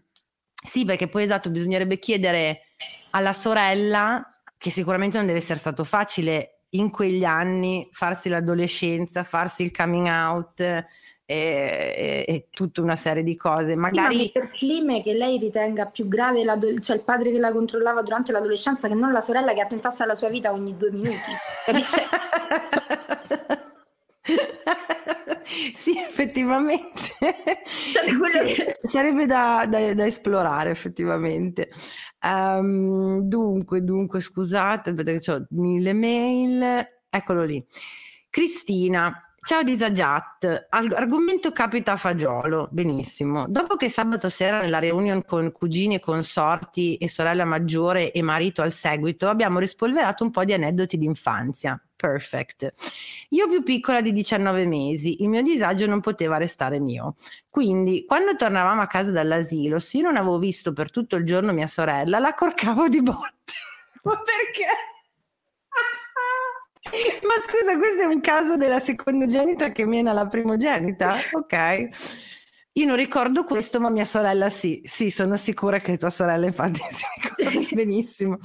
[0.64, 2.62] sì, perché poi esatto, bisognerebbe chiedere
[3.10, 9.62] alla sorella che sicuramente non deve essere stato facile in quegli anni farsi l'adolescenza, farsi
[9.62, 10.84] il coming out e,
[11.24, 13.76] e, e tutta una serie di cose.
[13.76, 16.44] Magari per clima che lei ritenga più grave
[16.80, 20.14] cioè il padre che la controllava durante l'adolescenza che non la sorella che attentasse alla
[20.14, 21.32] sua vita ogni due minuti.
[25.74, 27.16] Sì, effettivamente.
[27.64, 31.70] Sì, sarebbe da, da, da, esplorare, effettivamente.
[32.22, 36.86] Um, dunque, dunque, scusate, che ho mille mail.
[37.08, 37.64] Eccolo lì.
[38.28, 43.46] Cristina, Ciao Disagiat, argomento capita a fagiolo, benissimo.
[43.48, 48.60] Dopo che sabato sera nella reunion con cugini e consorti e sorella maggiore e marito
[48.60, 51.80] al seguito abbiamo rispolverato un po' di aneddoti d'infanzia.
[51.96, 52.74] Perfect.
[53.30, 57.14] Io più piccola di 19 mesi, il mio disagio non poteva restare mio.
[57.48, 61.52] Quindi, quando tornavamo a casa dall'asilo, se io non avevo visto per tutto il giorno
[61.52, 63.54] mia sorella, la corcavo di botte.
[64.02, 64.97] Ma perché?
[67.22, 71.16] Ma scusa, questo è un caso della secondogenita che mena la primogenita?
[71.32, 71.88] Ok.
[72.72, 74.80] Io non ricordo questo, ma mia sorella sì.
[74.84, 78.38] Sì, sono sicura che tua sorella infatti si ricorda benissimo.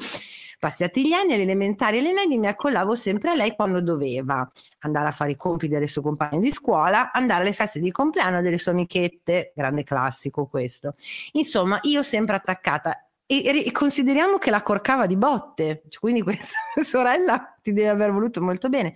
[0.60, 4.50] Passati gli anni, alle elementari e alle medie, mi accollavo sempre a lei quando doveva
[4.80, 8.42] andare a fare i compiti delle sue compagne di scuola, andare alle feste di compleanno
[8.42, 10.96] delle sue amichette, grande classico questo.
[11.34, 13.08] Insomma, io sempre attaccata
[13.42, 18.12] e, e, consideriamo che la corcava di botte, cioè, quindi questa sorella ti deve aver
[18.12, 18.96] voluto molto bene.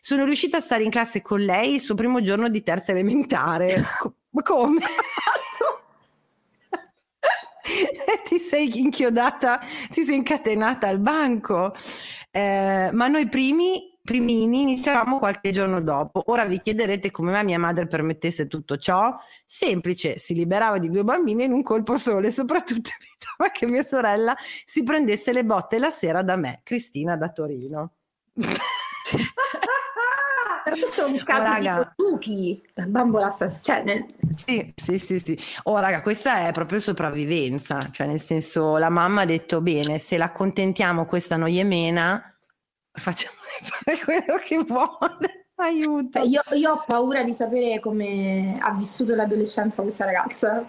[0.00, 3.84] Sono riuscita a stare in classe con lei il suo primo giorno di terza elementare.
[4.30, 4.80] Ma come?
[8.24, 9.60] ti sei inchiodata,
[9.90, 11.74] ti sei incatenata al banco.
[12.30, 16.22] Eh, ma noi primi primini iniziavamo qualche giorno dopo.
[16.28, 19.14] Ora vi chiederete come mai mia madre permettesse tutto ciò.
[19.44, 23.82] Semplice, si liberava di due bambini in un colpo solo e soprattutto evitava che mia
[23.82, 24.34] sorella
[24.64, 27.92] si prendesse le botte la sera da me, Cristina da Torino.
[30.64, 31.94] Questo è un caso oh, raga.
[31.94, 33.76] di Tuki, la bambola assassina.
[33.76, 34.06] Cioè nel...
[34.30, 35.38] Sì, sì, sì, sì.
[35.64, 37.78] Oh, raga, questa è proprio sopravvivenza.
[37.90, 42.37] Cioè, nel senso, la mamma ha detto, bene, se l'accontentiamo questa noiemena,
[42.98, 45.46] facciamo fare quello che vuole.
[45.56, 46.20] Aiuto.
[46.22, 50.68] Io, io, ho paura di sapere come ha vissuto l'adolescenza questa ragazza.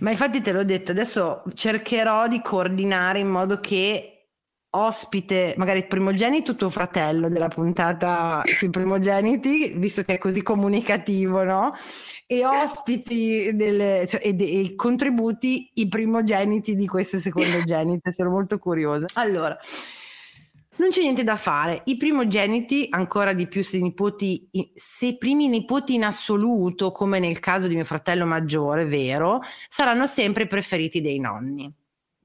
[0.00, 4.14] Ma infatti te l'ho detto, adesso cercherò di coordinare in modo che
[4.74, 11.42] ospite, magari il primogenito, tuo fratello della puntata sui primogeniti, visto che è così comunicativo,
[11.44, 11.72] no?
[12.26, 18.58] E ospiti delle, cioè, e, de, e contributi i primogeniti di queste secondogenite, sono molto
[18.58, 19.06] curiosa.
[19.14, 19.56] Allora,
[20.76, 21.82] Non c'è niente da fare.
[21.84, 27.38] I primogeniti, ancora di più se, nipoti, se i primi nipoti in assoluto, come nel
[27.38, 31.72] caso di mio fratello maggiore, vero, saranno sempre preferiti dei nonni.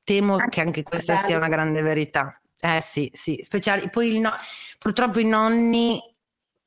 [0.03, 2.41] Temo che anche questa sia una grande verità.
[2.59, 3.87] Eh sì, sì, speciali.
[3.89, 4.31] Poi no,
[4.79, 6.01] purtroppo i nonni,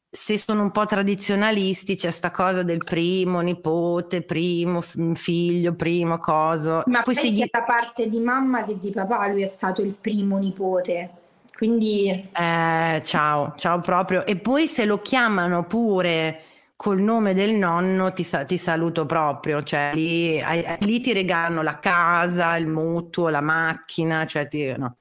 [0.08, 6.84] se sono un po' tradizionalisti, c'è sta cosa del primo nipote, primo figlio, primo coso.
[6.86, 7.44] Ma poi sia gli...
[7.50, 11.16] da parte di mamma che di papà, lui è stato il primo nipote.
[11.57, 12.09] Quindi...
[12.09, 14.26] Eh, ciao, ciao proprio.
[14.26, 16.42] E poi se lo chiamano pure
[16.76, 20.40] col nome del nonno ti, ti saluto proprio, cioè lì,
[20.80, 24.96] lì, ti regalano la casa, il mutuo, la macchina, cioè ti, no,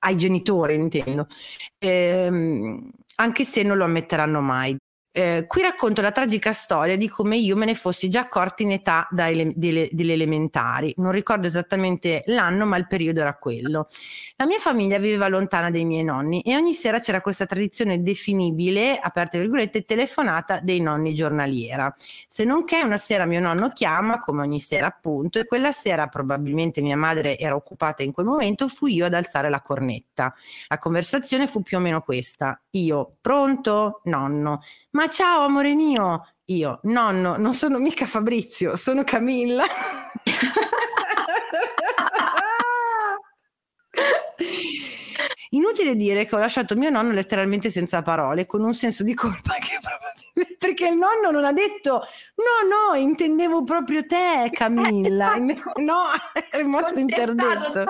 [0.00, 1.26] ai genitori intendo,
[1.78, 4.76] ehm, anche se non lo ammetteranno mai.
[5.14, 8.72] Eh, qui racconto la tragica storia di come io me ne fossi già accorta in
[8.72, 10.94] età ele- delle, delle, elementari.
[10.96, 13.88] Non ricordo esattamente l'anno, ma il periodo era quello.
[14.36, 18.98] La mia famiglia viveva lontana dai miei nonni e ogni sera c'era questa tradizione definibile,
[18.98, 21.94] aperte virgolette, telefonata dei nonni giornaliera.
[22.26, 26.06] Se non che una sera mio nonno chiama, come ogni sera appunto, e quella sera
[26.06, 30.32] probabilmente mia madre era occupata in quel momento, fui io ad alzare la cornetta.
[30.68, 32.58] La conversazione fu più o meno questa.
[32.70, 34.00] Io, pronto?
[34.04, 34.60] Nonno.
[34.92, 39.64] Ma ma ciao amore mio, io, nonno, non sono mica Fabrizio, sono Camilla.
[45.50, 49.54] Inutile dire che ho lasciato mio nonno letteralmente senza parole, con un senso di colpa
[49.58, 55.34] che probabilmente perché il nonno non ha detto no, no, intendevo proprio te, Camilla.
[55.34, 57.84] no, è rimasto interdetto.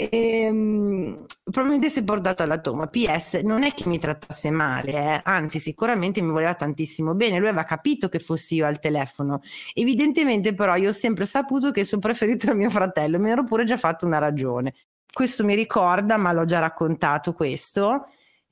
[0.00, 2.86] E, ehm, probabilmente si è portato alla toma.
[2.86, 5.20] PS, non è che mi trattasse male, eh?
[5.24, 7.38] anzi, sicuramente mi voleva tantissimo bene.
[7.38, 9.40] Lui aveva capito che fossi io al telefono.
[9.74, 13.18] Evidentemente, però, io ho sempre saputo che il suo preferito era mio fratello.
[13.18, 14.72] Mi ero pure già fatto una ragione.
[15.12, 18.06] Questo mi ricorda, ma l'ho già raccontato questo,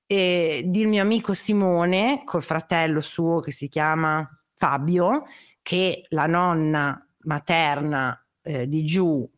[0.07, 5.27] eh, di mio amico Simone, col fratello suo che si chiama Fabio,
[5.63, 9.29] che la nonna materna eh, di giù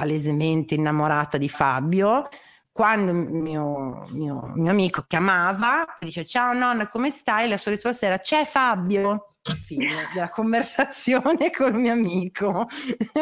[0.00, 2.26] palesemente innamorata di Fabio,
[2.72, 7.50] quando mio, mio, mio amico chiamava, dice ciao nonna come stai?
[7.50, 9.34] La sua risposta era c'è Fabio.
[9.42, 12.66] Fine della conversazione con il mio amico.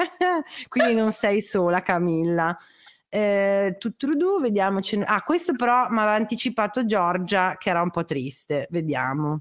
[0.68, 2.56] Quindi non sei sola Camilla.
[3.08, 5.02] Eh, tutrudu, vediamoci.
[5.04, 8.68] Ah, questo però mi aveva anticipato Giorgia che era un po' triste.
[8.70, 9.40] Vediamo.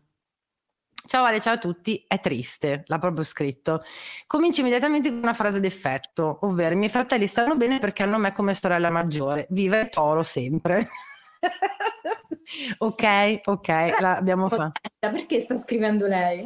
[1.08, 3.82] Ciao Ale, ciao a tutti, è triste, l'ha proprio scritto.
[4.28, 8.34] Comincio immediatamente con una frase d'effetto, ovvero i miei fratelli stanno bene perché hanno me
[8.34, 10.90] come sorella maggiore, viva il toro sempre.
[12.80, 13.68] ok, ok,
[14.00, 14.82] l'abbiamo fatto.
[15.00, 16.46] Perché sta scrivendo lei?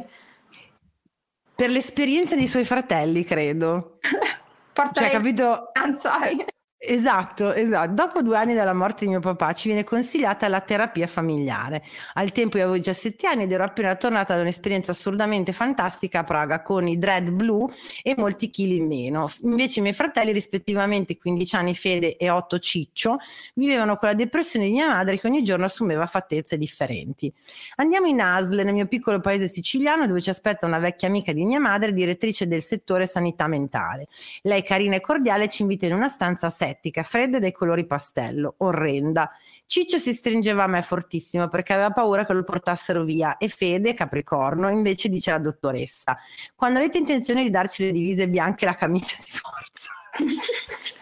[1.56, 3.98] Per l'esperienza dei suoi fratelli, credo.
[4.72, 5.70] Porta cioè, capito?
[5.72, 6.44] Ansai.
[6.84, 7.92] Esatto, esatto.
[7.92, 11.80] Dopo due anni dalla morte di mio papà ci viene consigliata la terapia familiare.
[12.14, 16.24] Al tempo io avevo 17 anni ed ero appena tornata da un'esperienza assolutamente fantastica a
[16.24, 17.70] Praga con i dread blu
[18.02, 19.30] e molti chili in meno.
[19.42, 23.18] Invece i miei fratelli, rispettivamente 15 anni Fede e 8 Ciccio,
[23.54, 27.32] vivevano con la depressione di mia madre che ogni giorno assumeva fattezze differenti.
[27.76, 31.44] Andiamo in Asle, nel mio piccolo paese siciliano, dove ci aspetta una vecchia amica di
[31.44, 34.08] mia madre, direttrice del settore sanità mentale.
[34.42, 37.52] Lei, carina e cordiale, ci invita in una stanza a sé asettica, fredda e dai
[37.52, 39.30] colori pastello, orrenda.
[39.66, 43.94] Ciccio si stringeva a me fortissimo perché aveva paura che lo portassero via e Fede,
[43.94, 46.16] Capricorno, invece dice la dottoressa,
[46.54, 49.92] quando avete intenzione di darci le divise bianche e la camicia di forza.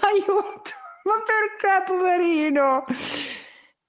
[0.00, 0.70] Aiuto,
[1.04, 2.84] ma perché poverino?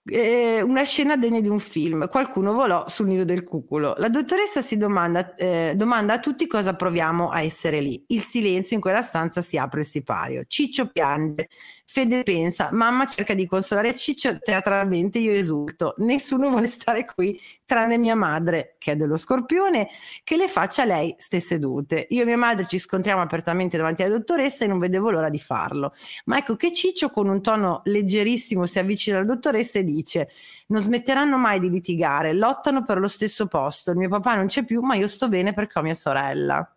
[0.10, 2.07] Eh, una scena degna di un film.
[2.07, 3.95] Qualcuno volò sul nido del cuculo.
[3.97, 8.03] La dottoressa si domanda, eh, domanda a tutti cosa proviamo a essere lì.
[8.07, 10.43] Il silenzio in quella stanza si apre il sipario.
[10.47, 11.47] Ciccio piange.
[11.92, 15.96] Fede pensa, mamma cerca di consolare Ciccio teatralmente, io esulto.
[15.98, 17.36] Nessuno vuole stare qui,
[17.66, 19.90] tranne mia madre, che è dello scorpione,
[20.24, 22.06] che le faccia lei ste sedute.
[22.10, 25.40] Io e mia madre ci scontriamo apertamente davanti alla dottoressa e non vedevo l'ora di
[25.40, 25.92] farlo.
[26.26, 30.30] Ma ecco che Ciccio con un tono leggerissimo si avvicina alla dottoressa e dice,
[30.68, 33.90] non smetteranno mai di litigare, lottano per lo stesso posto.
[33.90, 36.72] Il mio papà non c'è più, ma io sto bene perché ho mia sorella.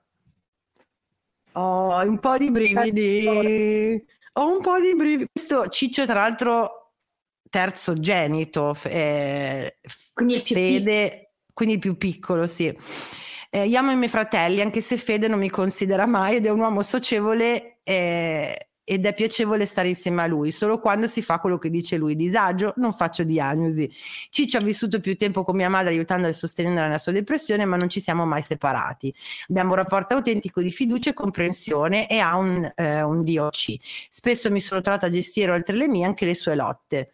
[1.53, 4.21] Oh, un po' di brividi.
[4.35, 5.29] Ho un po' di brividi.
[5.33, 6.93] Questo Ciccio, tra l'altro,
[7.51, 9.79] terzogenito, eh,
[10.15, 11.29] quindi il più Fede, piccolo.
[11.53, 12.75] quindi il più piccolo, sì.
[13.51, 16.51] Eh, io amo i miei fratelli, anche se Fede non mi considera mai ed è
[16.51, 21.39] un uomo socievole eh, ed è piacevole stare insieme a lui, solo quando si fa
[21.39, 22.15] quello che dice lui.
[22.15, 23.91] Disagio, non faccio diagnosi.
[24.29, 27.77] Ciccio ha vissuto più tempo con mia madre aiutandola e sostenendola nella sua depressione, ma
[27.77, 29.15] non ci siamo mai separati.
[29.49, 33.77] Abbiamo un rapporto autentico di fiducia e comprensione e ha un, eh, un DOC.
[34.11, 37.13] Spesso mi sono trovata a gestire oltre le mie anche le sue lotte.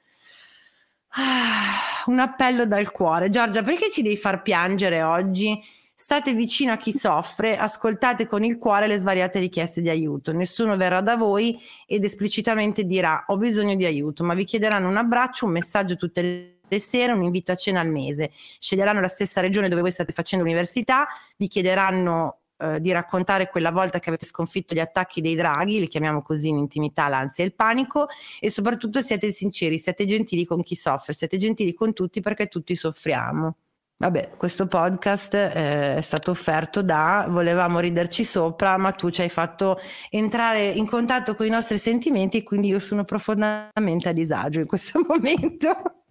[1.10, 3.28] Ah, un appello dal cuore.
[3.28, 5.62] Giorgia, perché ci devi far piangere oggi?
[6.00, 10.32] State vicino a chi soffre, ascoltate con il cuore le svariate richieste di aiuto.
[10.32, 14.96] Nessuno verrà da voi ed esplicitamente dirà ho bisogno di aiuto, ma vi chiederanno un
[14.96, 18.30] abbraccio, un messaggio tutte le sere, un invito a cena al mese.
[18.32, 23.72] Sceglieranno la stessa regione dove voi state facendo l'università, vi chiederanno eh, di raccontare quella
[23.72, 27.48] volta che avete sconfitto gli attacchi dei draghi, li chiamiamo così in intimità l'ansia e
[27.48, 28.06] il panico,
[28.38, 32.76] e soprattutto siete sinceri, siete gentili con chi soffre, siete gentili con tutti perché tutti
[32.76, 33.56] soffriamo.
[34.00, 39.28] Vabbè, questo podcast eh, è stato offerto da Volevamo riderci sopra, ma tu ci hai
[39.28, 39.76] fatto
[40.08, 44.66] entrare in contatto con i nostri sentimenti e quindi io sono profondamente a disagio in
[44.68, 46.04] questo momento.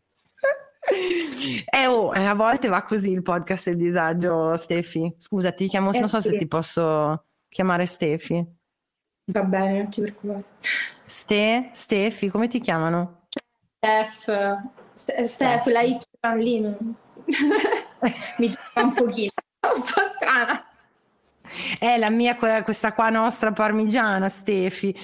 [1.72, 5.16] eh, oh, a volte va così il podcast del disagio, Stefi.
[5.18, 6.32] Scusa, ti chiamo, eh, non so sì.
[6.32, 8.46] se ti posso chiamare Stefi.
[9.28, 10.44] Va bene, non ti preoccupare.
[11.06, 13.28] Ste, Stefi, come ti chiamano?
[13.78, 14.30] Steph,
[14.92, 15.98] Steph, Steph la Y
[16.36, 17.06] lì.
[18.38, 19.32] mi gioca un pochino,
[19.76, 20.66] un po' strana.
[21.80, 24.96] È la mia, questa qua nostra parmigiana, Stefi.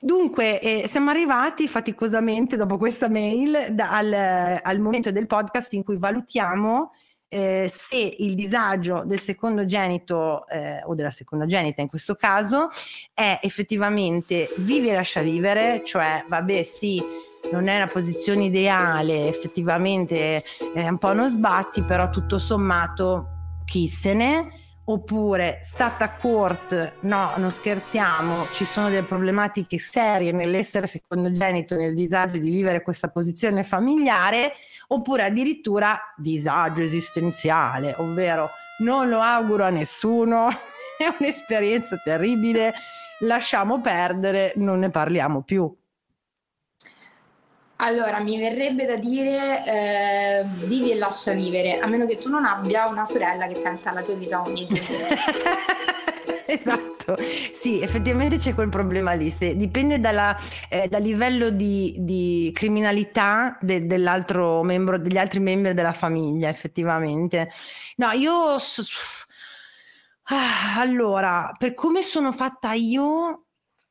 [0.00, 5.82] Dunque, eh, siamo arrivati faticosamente dopo questa mail da, al, al, momento del podcast in
[5.82, 6.92] cui valutiamo
[7.28, 12.70] eh, se il disagio del secondogenito eh, o della secondogenita in questo caso
[13.12, 17.02] è effettivamente vivi e lascia vivere, cioè vabbè sì,
[17.50, 20.42] non è una posizione ideale, effettivamente
[20.74, 24.48] è un po' uno sbatti, però tutto sommato chi se ne
[24.88, 31.94] oppure stata a court, no, non scherziamo, ci sono delle problematiche serie nell'essere secondogenito, nel
[31.94, 34.52] disagio di vivere questa posizione familiare,
[34.88, 40.48] oppure addirittura disagio esistenziale, ovvero non lo auguro a nessuno,
[40.96, 42.72] è un'esperienza terribile,
[43.20, 45.70] lasciamo perdere, non ne parliamo più.
[47.80, 52.44] Allora, mi verrebbe da dire eh, vivi e lascia vivere, a meno che tu non
[52.44, 55.06] abbia una sorella che tenta la tua vita ogni giorno.
[56.44, 57.16] esatto,
[57.52, 60.36] sì, effettivamente c'è quel problema lì, Se, dipende dalla,
[60.68, 67.48] eh, dal livello di, di criminalità de, dell'altro membro, degli altri membri della famiglia, effettivamente.
[67.96, 68.56] No, io...
[70.30, 73.46] Ah, allora, per come sono fatta io,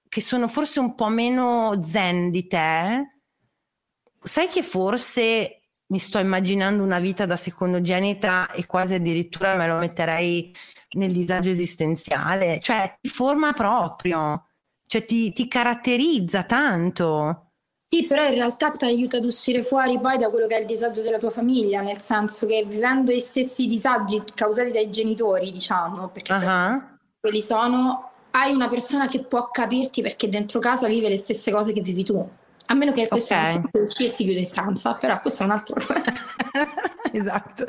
[0.09, 3.16] che sono forse un po' meno zen di te,
[4.21, 9.77] sai che forse mi sto immaginando una vita da secondogenita e quasi addirittura me lo
[9.77, 10.53] metterei
[10.91, 14.47] nel disagio esistenziale, cioè ti forma proprio,
[14.85, 17.51] cioè ti, ti caratterizza tanto.
[17.89, 20.65] Sì, però in realtà ti aiuta ad uscire fuori poi da quello che è il
[20.65, 26.09] disagio della tua famiglia, nel senso che vivendo gli stessi disagi causati dai genitori, diciamo,
[26.09, 26.81] perché uh-huh.
[27.21, 31.71] quelli sono, hai una persona che può capirti perché dentro casa vive le stesse cose
[31.71, 32.29] che vivi tu.
[32.69, 33.61] A meno che questo okay.
[33.71, 35.75] non si e si chiude in stanza, però questo è un altro
[37.11, 37.65] esatto.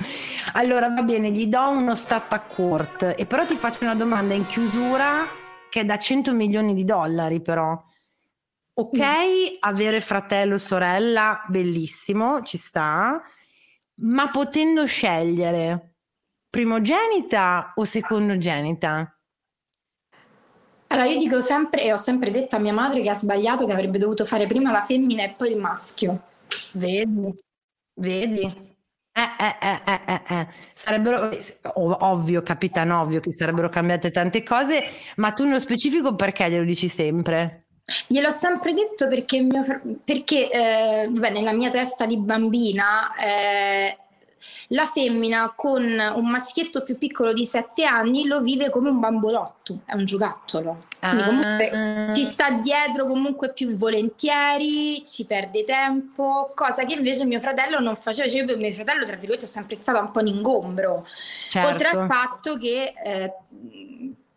[0.54, 4.34] Allora va bene, gli do uno stat a court e però ti faccio una domanda
[4.34, 5.26] in chiusura
[5.70, 7.80] che è da 100 milioni di dollari però.
[8.74, 9.56] Ok, mm.
[9.60, 13.20] avere fratello o sorella, bellissimo, ci sta,
[14.00, 15.94] ma potendo scegliere
[16.48, 19.17] primogenita o secondogenita?
[20.88, 23.72] Allora, io dico sempre e ho sempre detto a mia madre che ha sbagliato, che
[23.72, 26.22] avrebbe dovuto fare prima la femmina e poi il maschio.
[26.72, 27.34] Vedi,
[27.94, 28.66] vedi.
[29.12, 30.46] Eh, eh, eh, eh, eh.
[30.72, 31.28] Sarebbero,
[31.74, 34.82] ovvio, capitano, ovvio che sarebbero cambiate tante cose,
[35.16, 37.66] ma tu nello specifico perché glielo dici sempre?
[38.06, 39.64] Gliel'ho sempre detto perché, mio,
[40.04, 43.96] perché eh, beh, nella mia testa di bambina eh,
[44.68, 49.80] la femmina con un maschietto più piccolo di 7 anni lo vive come un bambolotto,
[49.84, 50.86] è un giocattolo.
[51.00, 52.12] Quindi comunque ah.
[52.12, 57.94] ci sta dietro comunque più volentieri, ci perde tempo, cosa che invece mio fratello non
[57.94, 58.28] faceva.
[58.28, 61.06] Cioè, mio fratello, tra virgolette, è sempre stato un po' in ingombro.
[61.48, 61.70] Certo.
[61.70, 63.32] Oltre al fatto che eh,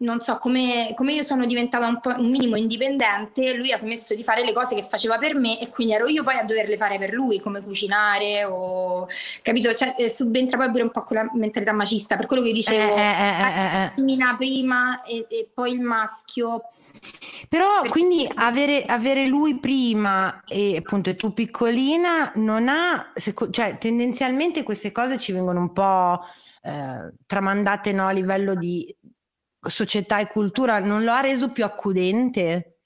[0.01, 4.15] non so, come, come, io sono diventata un, po', un minimo indipendente, lui ha smesso
[4.15, 6.77] di fare le cose che faceva per me e quindi ero io poi a doverle
[6.77, 9.07] fare per lui, come cucinare o...
[9.41, 9.73] capito?
[9.73, 12.99] Cioè, eh, subentra poi pure un po' quella mentalità macista, per quello che dicevo, eh,
[12.99, 14.35] eh, eh, eh.
[14.37, 16.63] prima e, e poi il maschio
[17.49, 23.11] però quindi avere, avere, lui prima e appunto tu piccolina non ha,
[23.49, 26.23] cioè tendenzialmente queste cose ci vengono un po'
[26.63, 28.95] eh, tramandate no, a livello di
[29.70, 32.80] società e cultura non lo ha reso più accudente?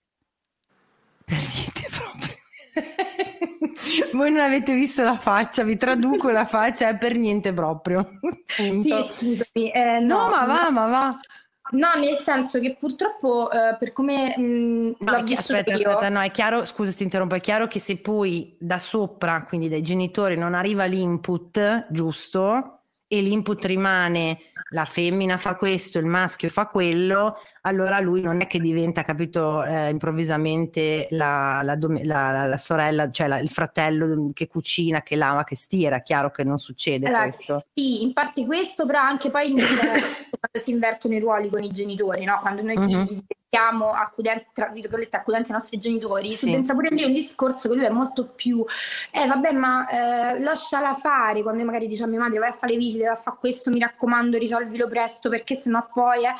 [1.24, 2.36] Per niente proprio.
[4.14, 8.20] Voi non avete visto la faccia, vi traduco la faccia, è per niente proprio.
[8.46, 9.72] Sì, scusami.
[9.72, 11.20] Eh, no, no, ma va, ma va.
[11.72, 15.90] No, nel senso che purtroppo eh, per come mh, mm, no, l'ho aspetta, io...
[15.90, 19.68] aspetta, no, è chiaro, scusa ti interrompo, è chiaro che se poi da sopra, quindi
[19.68, 22.75] dai genitori, non arriva l'input giusto
[23.08, 24.40] e l'input rimane
[24.70, 29.64] la femmina fa questo, il maschio fa quello, allora lui non è che diventa, capito,
[29.64, 35.56] eh, improvvisamente la, la, la, la sorella, cioè il fratello che cucina, che lava, che
[35.56, 37.60] stira, chiaro che non succede allora, questo.
[37.74, 42.26] Sì, in parte questo, però anche poi quando si invertono i ruoli con i genitori,
[42.26, 42.40] no?
[42.42, 43.18] quando noi mm-hmm.
[43.56, 46.48] Siamo accudenti, tra virgolette, accudenti ai nostri genitori, sì.
[46.48, 48.64] subentra pure lì un discorso che lui è molto più,
[49.12, 52.52] eh vabbè ma eh, lasciala fare, quando io magari dice a mia madre vai a
[52.52, 56.34] fare le visite, vai a fare questo, mi raccomando risolvilo presto perché sennò poi, eh.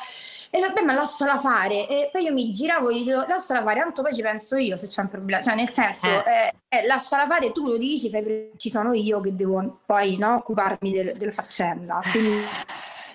[0.50, 4.02] e vabbè ma lasciala fare, e poi io mi giravo e dicevo lasciala fare, tanto
[4.02, 6.52] poi ci penso io se c'è un problema, cioè nel senso, eh.
[6.68, 10.34] Eh, eh lasciala fare, tu lo dici, fai, ci sono io che devo poi no,
[10.34, 12.44] occuparmi del, della faccenda, quindi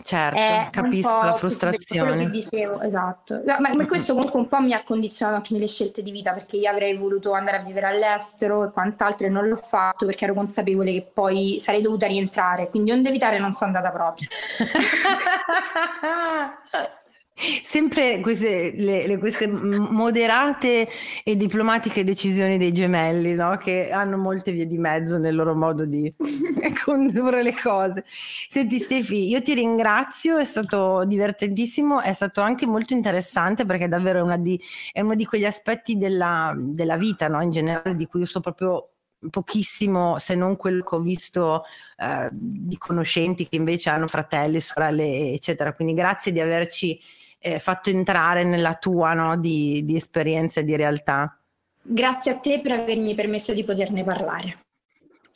[0.04, 2.12] certo, è capisco la frustrazione.
[2.12, 3.42] Quello che dicevo, esatto.
[3.46, 6.58] Ma, ma, questo comunque un po' mi ha condizionato anche nelle scelte di vita perché
[6.58, 10.34] io avrei voluto andare a vivere all'estero e quant'altro e non l'ho fatto perché ero
[10.34, 14.28] consapevole che poi sarei dovuta rientrare, quindi onde evitare non sono andata proprio.
[17.34, 20.88] Sempre queste, le, le, queste, moderate
[21.24, 23.58] e diplomatiche decisioni dei gemelli, no?
[23.58, 26.14] che hanno molte vie di mezzo nel loro modo di
[26.84, 28.04] condurre le cose.
[28.06, 34.30] Senti Stefi, io ti ringrazio, è stato divertentissimo, è stato anche molto interessante perché davvero
[34.30, 34.62] è, di,
[34.92, 37.42] è uno di quegli aspetti della, della vita no?
[37.42, 38.88] in generale di cui io so proprio
[39.30, 41.64] pochissimo se non quello che ho visto
[41.98, 47.00] eh, di conoscenti che invece hanno fratelli, sorelle eccetera quindi grazie di averci
[47.42, 51.38] eh, fatto entrare nella tua no, di, di esperienza e di realtà.
[51.82, 54.60] Grazie a te per avermi permesso di poterne parlare.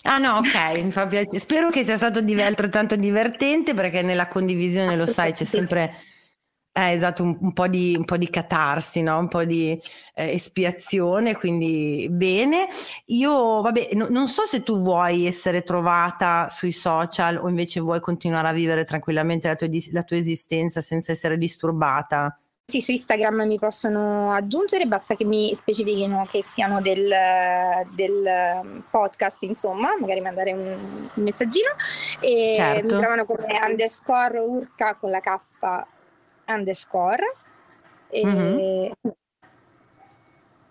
[0.03, 1.39] Ah no, ok, mi fa piacere.
[1.39, 5.95] Spero che sia stato altrettanto divertente perché nella condivisione, lo sai, c'è sempre
[6.77, 9.17] eh, esatto, un, un, po di, un, po di, catarsi, no?
[9.17, 9.81] un po' di
[10.13, 12.67] eh, espiazione, quindi bene.
[13.05, 18.01] Io, vabbè, no, non so se tu vuoi essere trovata sui social o invece vuoi
[18.01, 22.37] continuare a vivere tranquillamente la tua, la tua esistenza senza essere disturbata.
[22.65, 27.09] Sì, su Instagram mi possono aggiungere, basta che mi specifichino che siano del,
[27.93, 31.69] del podcast, insomma, magari mandare un, messaggino.
[32.19, 32.93] E certo.
[32.95, 35.39] mi trovano come underscore urca con la K
[36.47, 37.23] underscore.
[38.09, 38.25] E...
[38.25, 38.91] Mm-hmm.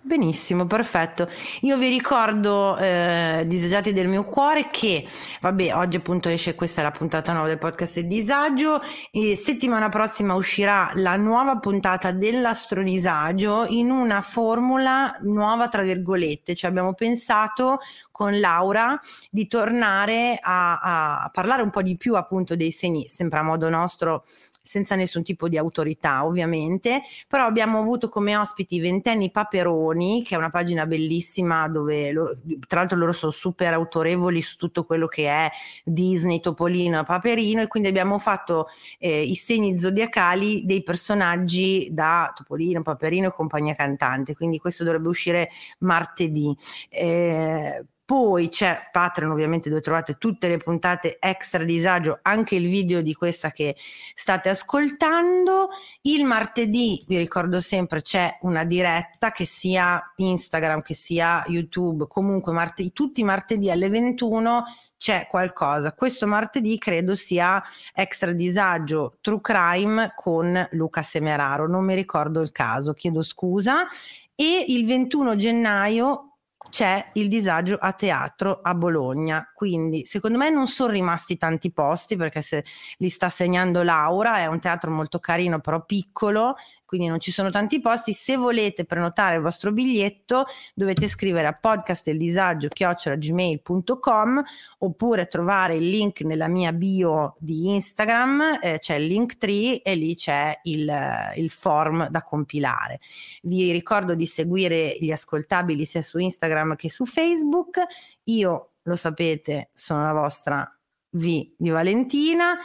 [0.07, 1.27] Benissimo, perfetto.
[1.63, 5.09] Io vi ricordo, eh, disagiati del mio cuore, che
[5.41, 9.89] vabbè, oggi appunto esce questa è la puntata nuova del podcast Il Disagio e settimana
[9.89, 16.55] prossima uscirà la nuova puntata dell'astrodisagio in una formula nuova, tra virgolette.
[16.55, 17.79] Cioè abbiamo pensato
[18.11, 19.01] con Laura
[19.31, 23.71] di tornare a, a parlare un po' di più appunto dei segni, sempre a modo
[23.71, 24.25] nostro
[24.65, 30.39] senza nessun tipo di autorità ovviamente, però abbiamo avuto come ospiti Ventenni Paperoni, che è
[30.39, 35.29] una pagina bellissima dove loro, tra l'altro loro sono super autorevoli su tutto quello che
[35.29, 35.51] è
[35.85, 38.67] Disney, Topolino e Paperino e quindi abbiamo fatto
[38.99, 45.09] eh, i segni zodiacali dei personaggi da Topolino, Paperino e compagnia cantante, quindi questo dovrebbe
[45.09, 45.51] uscire
[45.81, 46.57] martedì.
[46.89, 53.01] Eh, poi c'è Patreon ovviamente dove trovate tutte le puntate extra disagio, anche il video
[53.01, 53.77] di questa che
[54.15, 55.71] state ascoltando.
[56.03, 62.53] Il martedì, vi ricordo sempre, c'è una diretta che sia Instagram, che sia YouTube, comunque
[62.53, 64.65] martedì, tutti i martedì alle 21
[64.99, 65.95] c'è qualcosa.
[65.95, 67.63] Questo martedì credo sia
[67.95, 73.87] extra disagio True Crime con Luca Semeraro, non mi ricordo il caso, chiedo scusa.
[74.35, 76.34] E il 21 gennaio
[76.71, 79.51] c'è il disagio a teatro a Bologna.
[79.55, 82.65] Quindi, secondo me, non sono rimasti tanti posti perché se
[82.99, 87.51] li sta segnando Laura, è un teatro molto carino, però piccolo, quindi non ci sono
[87.51, 88.13] tanti posti.
[88.13, 94.43] Se volete prenotare il vostro biglietto, dovete scrivere a podcastdeldisagio.gmail.com
[94.79, 99.95] oppure trovare il link nella mia bio di Instagram, eh, c'è il link tree e
[99.95, 100.93] lì c'è il,
[101.37, 102.99] il form da compilare.
[103.43, 107.81] Vi ricordo di seguire gli ascoltabili sia su Instagram che su Facebook.
[108.25, 110.79] Io, lo sapete, sono la vostra
[111.11, 112.57] V di Valentina.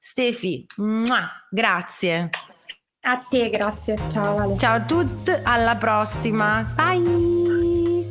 [0.00, 0.66] Stefi,
[1.50, 2.30] grazie.
[3.04, 3.98] A te, grazie.
[4.08, 4.56] Ciao Ale.
[4.56, 6.62] Ciao a tutti, alla prossima.
[6.76, 8.10] Bye.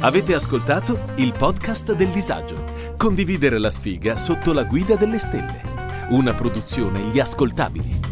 [0.00, 2.94] Avete ascoltato il podcast del disagio.
[2.96, 5.62] Condividere la sfiga sotto la guida delle stelle.
[6.10, 8.11] Una produzione Gli Ascoltabili.